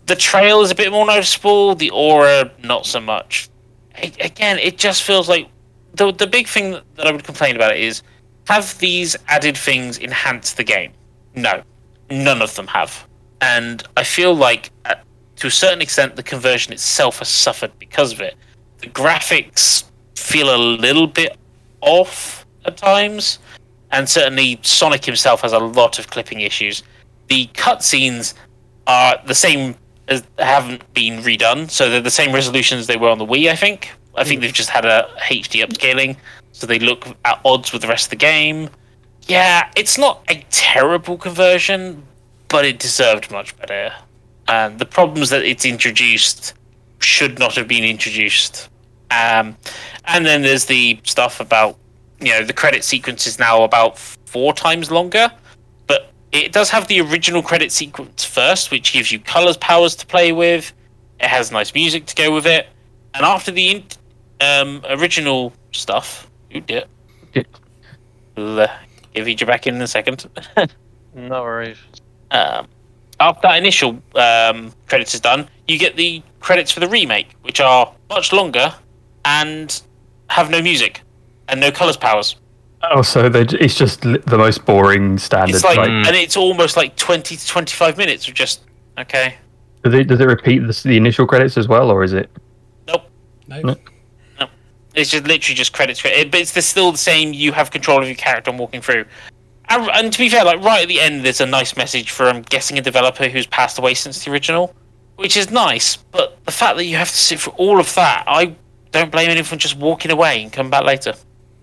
[0.06, 1.76] The trail is a bit more noticeable.
[1.76, 3.50] The aura, not so much.
[3.98, 5.48] A- again, it just feels like
[5.94, 8.02] the the big thing that I would complain about it is
[8.48, 10.92] have these added things enhance the game?
[11.36, 11.64] No,
[12.10, 13.08] none of them have,
[13.40, 14.72] and I feel like
[15.38, 18.36] to a certain extent, the conversion itself has suffered because of it.
[18.80, 19.84] The graphics
[20.16, 21.38] feel a little bit
[21.82, 23.40] off at times,
[23.94, 26.84] and certainly Sonic himself has a lot of clipping issues.
[27.30, 28.34] The cutscenes
[28.88, 29.76] are the same
[30.10, 33.50] as haven't been redone, so they're the same resolution as they were on the Wii.
[33.50, 33.92] I think.
[34.16, 36.18] I think they've just had a HD upscaling,
[36.52, 38.70] so they look at odds with the rest of the game.
[39.28, 42.04] Yeah, it's not a terrible conversion,
[42.50, 43.94] but it deserved much better.
[44.48, 46.54] And the problems that it's introduced
[47.00, 48.70] should not have been introduced.
[49.10, 49.58] Um,
[50.06, 51.78] and then there's the stuff about,
[52.26, 55.32] you know, the credit sequence is now about four times longer,
[55.88, 60.06] but it does have the original credit sequence first, which gives you colors powers to
[60.06, 60.74] play with.
[61.20, 62.68] It has nice music to go with it.
[63.14, 63.84] And after the in-
[64.42, 66.86] um, original stuff, you did.
[68.36, 68.68] Uh,
[69.14, 70.28] give you back in, in a second.
[71.16, 71.78] No worries.
[72.32, 72.68] um,
[73.20, 77.62] after that initial um, credits is done, you get the credits for the remake, which
[77.62, 78.74] are much longer
[79.24, 79.80] and
[80.30, 81.02] have no music
[81.54, 82.36] and no colors powers.
[82.92, 85.56] Oh, so they it's just the most boring standard.
[85.56, 86.06] It's like, like, hmm.
[86.06, 88.64] and it's almost like twenty to twenty-five minutes of just
[88.98, 89.38] okay.
[89.84, 92.30] does, it, does it repeat the, the initial credits as well, or is it?
[92.88, 93.04] Nope,
[93.48, 93.62] No.
[93.62, 94.48] No.
[94.96, 96.02] it's just literally just credits.
[96.02, 97.32] credit- But it's the, still the same.
[97.32, 99.06] You have control of your character and walking through.
[99.70, 102.36] And, and to be fair, like right at the end, there's a nice message from
[102.36, 104.76] I'm guessing a developer who's passed away since the original,
[105.16, 105.96] which is nice.
[105.96, 108.56] But the fact that you have to sit through all of that, I
[108.92, 111.14] don't blame anyone for just walking away and come back later.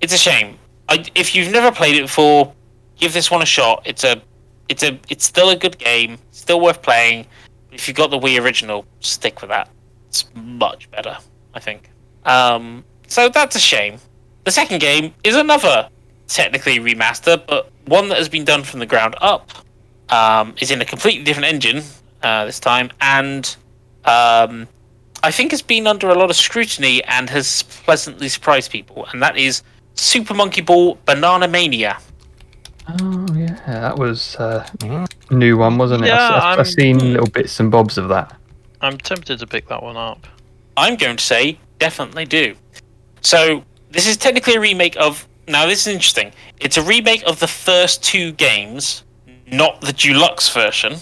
[0.00, 0.58] It's a shame.
[0.88, 2.52] I, if you've never played it before,
[2.96, 3.82] give this one a shot.
[3.84, 4.20] It's a,
[4.68, 6.18] it's a, it's still a good game.
[6.30, 7.26] Still worth playing.
[7.70, 9.68] If you've got the Wii original, stick with that.
[10.08, 11.16] It's much better,
[11.54, 11.90] I think.
[12.24, 13.98] Um, so that's a shame.
[14.44, 15.88] The second game is another
[16.26, 19.50] technically remaster, but one that has been done from the ground up.
[20.08, 21.84] Um, is in a completely different engine
[22.24, 23.56] uh, this time, and
[24.04, 24.66] um,
[25.22, 29.06] I think has been under a lot of scrutiny and has pleasantly surprised people.
[29.12, 29.62] And that is
[29.94, 31.98] Super Monkey Ball Banana Mania.
[32.88, 36.08] Oh yeah, that was uh, a new one, wasn't it?
[36.08, 38.36] Yeah, I've, I've, I've seen little bits and bobs of that.
[38.80, 40.26] I'm tempted to pick that one up.
[40.76, 42.56] I'm going to say definitely do.
[43.20, 45.28] So this is technically a remake of.
[45.46, 46.32] Now this is interesting.
[46.60, 49.04] It's a remake of the first two games,
[49.50, 50.96] not the deluxe version,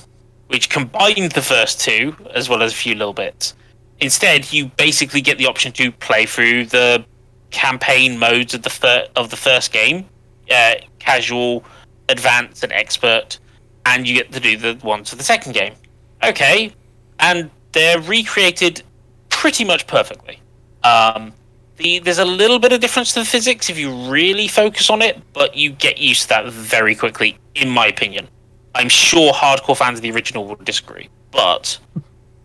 [0.49, 3.55] which combined the first two as well as a few little bits.
[4.01, 7.05] Instead, you basically get the option to play through the
[7.51, 10.07] campaign modes of the fir- of the first game,
[10.51, 11.65] uh, casual,
[12.09, 13.39] advanced, and expert,
[13.87, 15.75] and you get to do the ones for the second game.
[16.23, 16.73] Okay,
[17.21, 18.83] and they're recreated
[19.29, 20.41] pretty much perfectly.
[20.85, 21.33] Um,
[21.77, 25.01] the, there's a little bit of difference to the physics if you really focus on
[25.01, 28.29] it, but you get used to that very quickly, in my opinion.
[28.75, 31.79] I'm sure hardcore fans of the original would disagree, but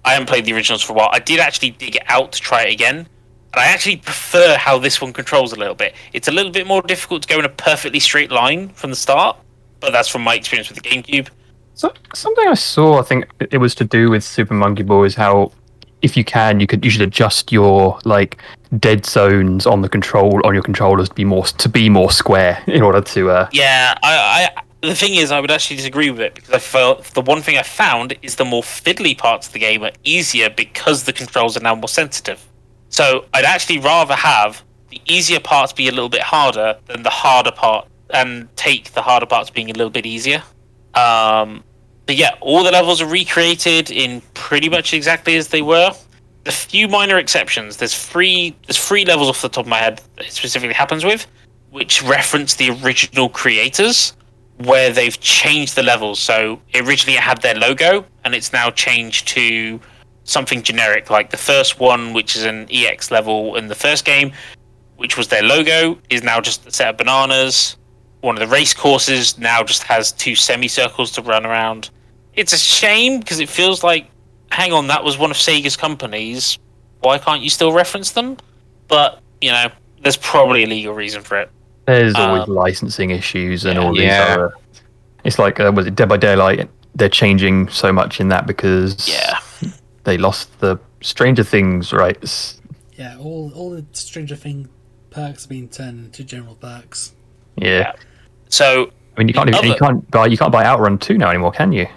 [0.05, 1.09] I haven't played the originals for a while.
[1.11, 3.07] I did actually dig it out to try it again,
[3.53, 5.93] and I actually prefer how this one controls a little bit.
[6.11, 8.95] It's a little bit more difficult to go in a perfectly straight line from the
[8.95, 9.37] start,
[9.79, 11.29] but that's from my experience with the GameCube.
[11.75, 15.15] So something I saw, I think it was to do with Super Monkey Ball, is
[15.15, 15.51] how
[16.01, 18.41] if you can, you could you should adjust your like
[18.79, 22.61] dead zones on the control on your controllers to be more to be more square
[22.67, 23.29] in order to.
[23.29, 26.59] Uh, Yeah, I, I the thing is, I would actually disagree with it because I
[26.59, 29.93] felt the one thing I found is the more fiddly parts of the game are
[30.03, 32.45] easier because the controls are now more sensitive.
[32.93, 37.09] So I'd actually rather have the easier parts be a little bit harder than the
[37.09, 40.43] harder part, and take the harder parts being a little bit easier.
[40.93, 41.63] Um,
[42.05, 45.91] but yeah, all the levels are recreated in pretty much exactly as they were.
[46.45, 47.77] A few minor exceptions.
[47.77, 48.55] There's three.
[48.67, 51.25] There's three levels off the top of my head that it specifically happens with,
[51.71, 54.15] which reference the original creators,
[54.57, 56.19] where they've changed the levels.
[56.19, 59.79] So originally it had their logo, and it's now changed to
[60.23, 61.09] something generic.
[61.09, 64.31] Like the first one, which is an EX level in the first game,
[64.97, 67.77] which was their logo, is now just a set of bananas.
[68.21, 71.89] One of the race courses now just has two semicircles to run around.
[72.35, 74.09] It's a shame because it feels like,
[74.51, 76.57] hang on, that was one of Sega's companies.
[77.01, 78.37] Why can't you still reference them?
[78.87, 79.67] But you know,
[80.01, 81.49] there's probably a legal reason for it.
[81.85, 83.85] there's always Um, licensing issues and yeah.
[83.85, 84.27] all these Yeah.
[84.29, 84.53] other.
[85.25, 86.69] It's like uh, was it Dead by Daylight?
[86.95, 89.37] They're changing so much in that because Yeah.
[90.03, 92.61] They lost the Stranger Things rights.
[92.93, 94.69] Yeah, all all the Stranger Thing
[95.09, 97.13] perks have been turned into general perks.
[97.55, 97.93] Yeah.
[98.49, 101.29] So I mean, you can't even, you can't buy you can't buy Outrun two now
[101.29, 101.87] anymore, can you?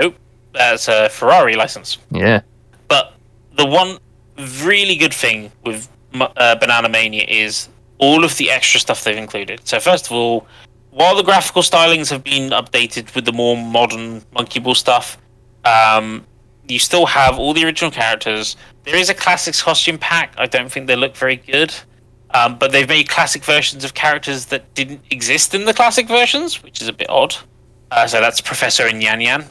[0.00, 0.16] Nope,
[0.52, 1.98] that's a Ferrari license.
[2.10, 2.42] Yeah.
[2.88, 3.14] But
[3.56, 3.98] the one
[4.62, 9.60] really good thing with uh, Banana Mania is all of the extra stuff they've included.
[9.64, 10.46] So first of all,
[10.90, 15.18] while the graphical stylings have been updated with the more modern Monkey Ball stuff,
[15.64, 16.26] um,
[16.68, 18.56] you still have all the original characters.
[18.84, 20.34] There is a classics costume pack.
[20.36, 21.74] I don't think they look very good.
[22.30, 26.62] Um, but they've made classic versions of characters that didn't exist in the classic versions,
[26.62, 27.36] which is a bit odd.
[27.90, 29.44] Uh, so that's Professor and Yan Yan.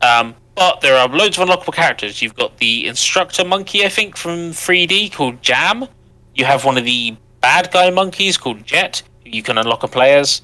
[0.00, 2.22] Um, but there are loads of unlockable characters.
[2.22, 5.86] You've got the instructor monkey, I think, from 3D called Jam.
[6.34, 10.14] You have one of the bad guy monkeys called Jet, you can unlock and play
[10.14, 10.42] as.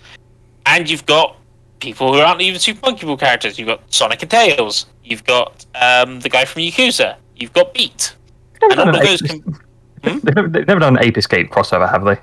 [0.67, 1.37] And you've got
[1.81, 3.59] people who aren't even Super Monkey Ball characters.
[3.59, 4.87] You've got Sonic and Tails.
[5.07, 7.17] You've got um, the guy from Yakuza.
[7.37, 8.15] You've got Beat.
[8.61, 9.61] They've never done those Ape- can.
[10.03, 12.17] They've never, done an Ape Escape crossover, have they?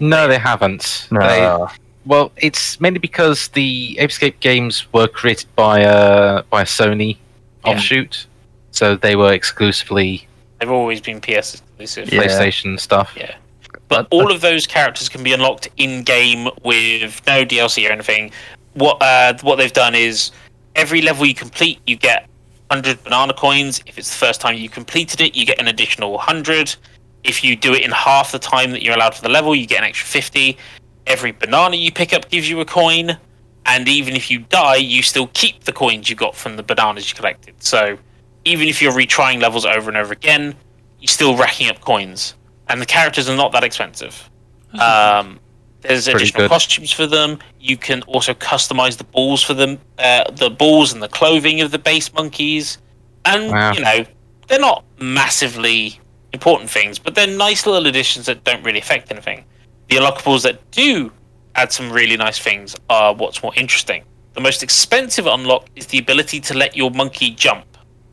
[0.00, 1.08] No, they haven't.
[1.10, 1.20] No.
[1.20, 1.74] They,
[2.06, 7.16] well, it's mainly because the Ape Escape games were created by a by a Sony
[7.64, 7.72] Yeah.
[7.72, 8.26] offshoot,
[8.70, 10.28] so they were exclusively
[10.60, 12.12] They've always been PS exclusive.
[12.12, 12.22] Yeah.
[12.22, 13.14] PlayStation stuff.
[13.16, 13.36] Yeah.
[13.88, 18.32] But all of those characters can be unlocked in game with no DLC or anything.
[18.74, 20.30] What uh, what they've done is
[20.74, 22.28] every level you complete, you get
[22.70, 23.82] 100 banana coins.
[23.86, 26.76] If it's the first time you completed it, you get an additional 100.
[27.24, 29.66] If you do it in half the time that you're allowed for the level, you
[29.66, 30.56] get an extra 50.
[31.06, 33.18] Every banana you pick up gives you a coin.
[33.66, 37.10] And even if you die, you still keep the coins you got from the bananas
[37.10, 37.62] you collected.
[37.62, 37.98] So
[38.44, 40.54] even if you're retrying levels over and over again,
[41.00, 42.34] you're still racking up coins.
[42.68, 44.30] And the characters are not that expensive.
[44.74, 45.40] Um,
[45.82, 46.50] there's Pretty additional good.
[46.50, 47.38] costumes for them.
[47.60, 51.70] You can also customize the balls for them, uh, the balls and the clothing of
[51.70, 52.78] the base monkeys.
[53.24, 53.72] And Wow.
[53.72, 54.04] you know,
[54.48, 56.00] they're not massively
[56.32, 59.44] important things, but they're nice little additions that don't really affect anything.
[59.88, 61.12] The unlockables that do
[61.54, 64.02] add some really nice things are what's more interesting.
[64.34, 67.66] The most expensive unlock is the ability to let your monkey jump,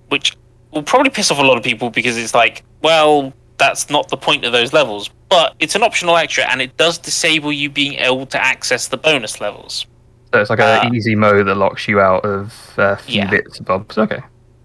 [0.10, 0.36] which
[0.72, 4.18] will probably piss off a lot of people because it's like, well, that's not the
[4.18, 5.10] point of those levels.
[5.30, 8.98] But it's an optional extra, and it does disable you being able to access the
[8.98, 9.86] bonus levels.
[10.34, 13.30] So it's like Uh, an easy mode that locks you out of a few Yeah.
[13.30, 13.98] bits and bobs.
[13.98, 14.20] Okay.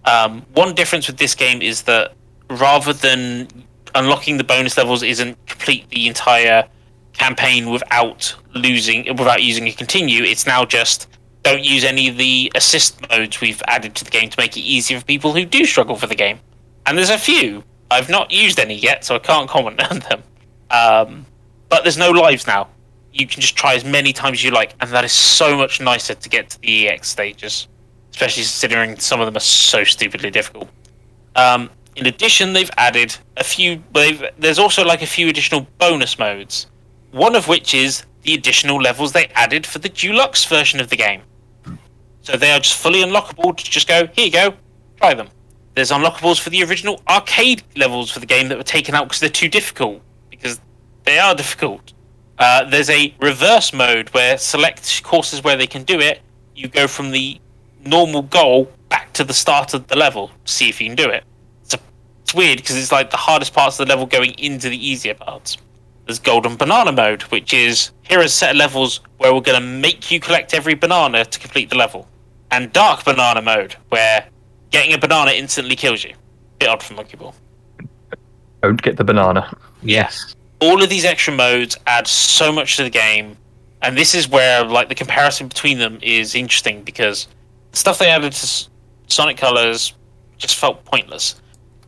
[0.04, 2.12] Um, one difference with this game is that
[2.48, 3.48] rather than
[3.94, 6.64] unlocking the bonus levels isn't complete the entire
[7.12, 11.06] campaign without losing without using a continue, it's now just
[11.42, 14.60] don't use any of the assist modes we've added to the game to make it
[14.60, 16.38] easier for people who do struggle for the game.
[16.86, 17.62] And there's a few.
[17.90, 20.22] I've not used any yet, so I can't comment on them.
[20.70, 21.26] Um,
[21.68, 22.68] but there's no lives now.
[23.12, 25.80] You can just try as many times as you like, and that is so much
[25.80, 27.66] nicer to get to the EX stages
[28.20, 30.68] especially considering some of them are so stupidly difficult.
[31.36, 33.82] Um, in addition, they've added a few.
[34.38, 36.66] There's also like a few additional bonus modes.
[37.12, 40.96] One of which is the additional levels they added for the deluxe version of the
[40.96, 41.22] game.
[42.22, 43.56] So they are just fully unlockable.
[43.56, 44.54] To just go here, you go,
[44.98, 45.28] try them.
[45.74, 49.20] There's unlockables for the original arcade levels for the game that were taken out because
[49.20, 50.02] they're too difficult.
[50.40, 50.60] Because
[51.04, 51.92] they are difficult.
[52.38, 56.20] Uh, there's a reverse mode where select courses where they can do it.
[56.54, 57.38] You go from the
[57.84, 61.24] normal goal back to the start of the level, see if you can do it.
[61.64, 61.78] It's, a,
[62.22, 65.14] it's weird because it's like the hardest parts of the level going into the easier
[65.14, 65.58] parts.
[66.06, 69.60] There's Golden Banana mode, which is here are a set of levels where we're going
[69.60, 72.08] to make you collect every banana to complete the level.
[72.50, 74.26] And Dark Banana mode, where
[74.70, 76.14] getting a banana instantly kills you.
[76.58, 77.34] Bit odd for Monkey Ball.
[78.62, 79.56] Don't get the banana.
[79.82, 80.34] Yes.
[80.60, 83.36] all of these extra modes add so much to the game
[83.82, 87.28] and this is where like the comparison between them is interesting because
[87.72, 88.68] the stuff they added to
[89.06, 89.94] sonic colors
[90.36, 91.40] just felt pointless.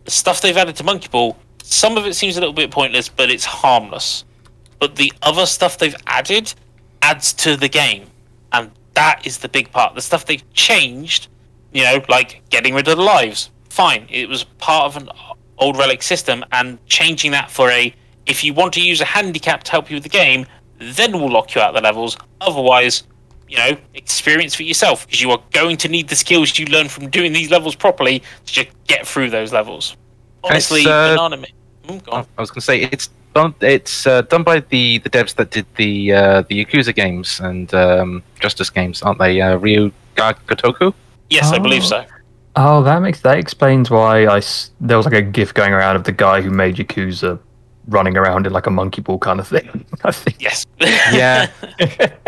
[0.05, 3.09] The stuff they've added to monkey ball some of it seems a little bit pointless
[3.09, 4.25] but it's harmless.
[4.79, 6.53] But the other stuff they've added
[7.03, 8.07] adds to the game
[8.53, 9.95] and that is the big part.
[9.95, 11.29] The stuff they've changed
[11.73, 13.51] you know like getting rid of the lives.
[13.69, 15.11] Fine it was part of an
[15.63, 17.95] old relic system and changing that for a
[18.27, 20.47] if you want to use a handicap to help you with the game
[20.99, 23.05] then we'll lock you out of the levels otherwise
[23.49, 26.89] you know experience for yourself because you are going to need the skills you learn
[26.89, 29.97] from doing these levels properly to just get through those levels
[30.45, 31.55] honestly It's, uh, banana Mi-
[31.89, 32.01] Mm.
[32.39, 33.57] I was going to say it's done.
[33.61, 37.75] It's uh, done by the, the devs that did the uh, the Yakuza games and
[37.75, 39.41] um, Justice games, aren't they?
[39.41, 40.95] Uh, Ryu Ga- Gotoku.
[41.29, 41.87] yes i believe Oh.
[41.87, 42.05] so
[42.57, 45.97] Oh, that makes that explains why I s- there was like a gif going around
[45.97, 47.39] of the guy who made Yakuza
[47.89, 49.85] running around in like a monkey ball kind of thing.
[50.05, 50.37] I think.
[50.41, 51.51] yes Yeah.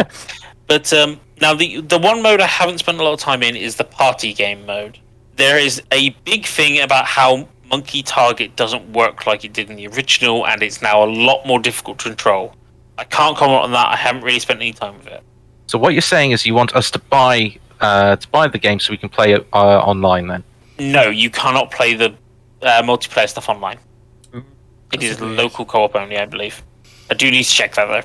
[0.67, 3.55] But um, now the the one mode I haven't spent a lot of time in
[3.55, 4.99] is the party game mode.
[5.37, 9.77] There is a big thing about how Monkey Target doesn't work like it did in
[9.77, 12.55] the original, and it's now a lot more difficult to control.
[12.97, 13.89] I can't comment on that.
[13.89, 15.23] I haven't really spent any time with it.
[15.67, 18.79] So what you're saying is you want us to buy uh, to buy the game
[18.81, 20.45] so we can play it uh, online then.
[20.79, 22.15] No, you cannot play the
[22.63, 23.79] uh, multiplayer stuff online.
[24.33, 24.43] It
[25.01, 26.63] That's is local co-op only, I believe.
[27.11, 28.03] I do need to check that though.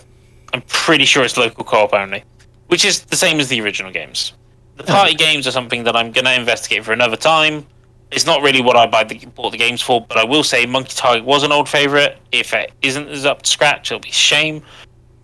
[0.53, 2.23] I'm pretty sure it's local co-op only,
[2.67, 4.33] which is the same as the original games.
[4.77, 7.65] The party games are something that I'm going to investigate for another time.
[8.11, 10.05] it's not really what I buy the, bought the games for.
[10.05, 12.17] But I will say, Monkey Target was an old favorite.
[12.31, 14.63] If it isn't as up to scratch, it'll be a shame.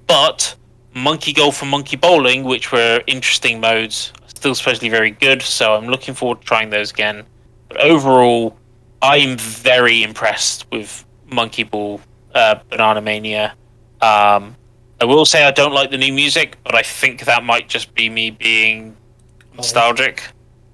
[0.08, 0.56] But
[0.94, 4.14] Monkey Golf and Monkey Bowling, which were interesting modes,
[4.46, 5.42] still especially very good.
[5.42, 7.24] So I'm looking forward to trying those again.
[7.68, 8.56] But overall,
[9.02, 12.00] I'm very impressed with Monkey Ball,
[12.36, 13.56] uh, Banana Mania.
[14.02, 14.56] Um,
[15.02, 17.96] I will say I don't like the new music, but I think that might just
[17.96, 18.96] be me being
[19.56, 20.22] nostalgic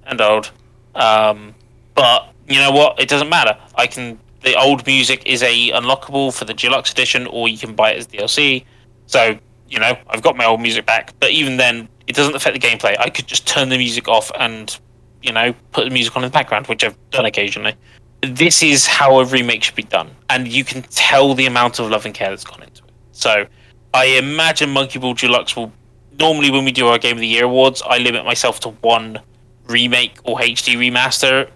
[0.04, 0.50] and old.
[0.94, 1.54] Um,
[1.94, 3.00] but you know what?
[3.00, 3.56] It doesn't matter.
[3.76, 4.18] I can.
[4.42, 7.96] The old music is a unlockable for the deluxe edition, or you can buy it
[7.96, 8.66] as DLC.
[9.06, 9.38] So
[9.70, 11.14] you know, I've got my old music back.
[11.20, 12.96] But even then, it doesn't affect the gameplay.
[12.98, 14.78] I could just turn the music off and
[15.22, 17.74] you know put the music on in the background, which I've done occasionally.
[18.22, 21.90] This is how a remake should be done, and you can tell the amount of
[21.90, 22.92] love and care that's gone into it.
[23.12, 23.46] So
[23.94, 25.72] I imagine Monkey Ball Deluxe will
[26.18, 29.20] normally when we do our Game of the Year awards, I limit myself to one
[29.66, 31.48] remake or HD remaster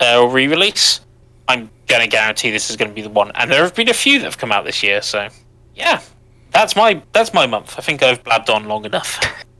[0.00, 1.00] uh, or re-release.
[1.48, 4.18] I'm gonna guarantee this is gonna be the one, and there have been a few
[4.18, 5.02] that have come out this year.
[5.02, 5.28] So
[5.74, 6.00] yeah,
[6.50, 7.74] that's my that's my month.
[7.78, 9.20] I think I've blabbed on long enough.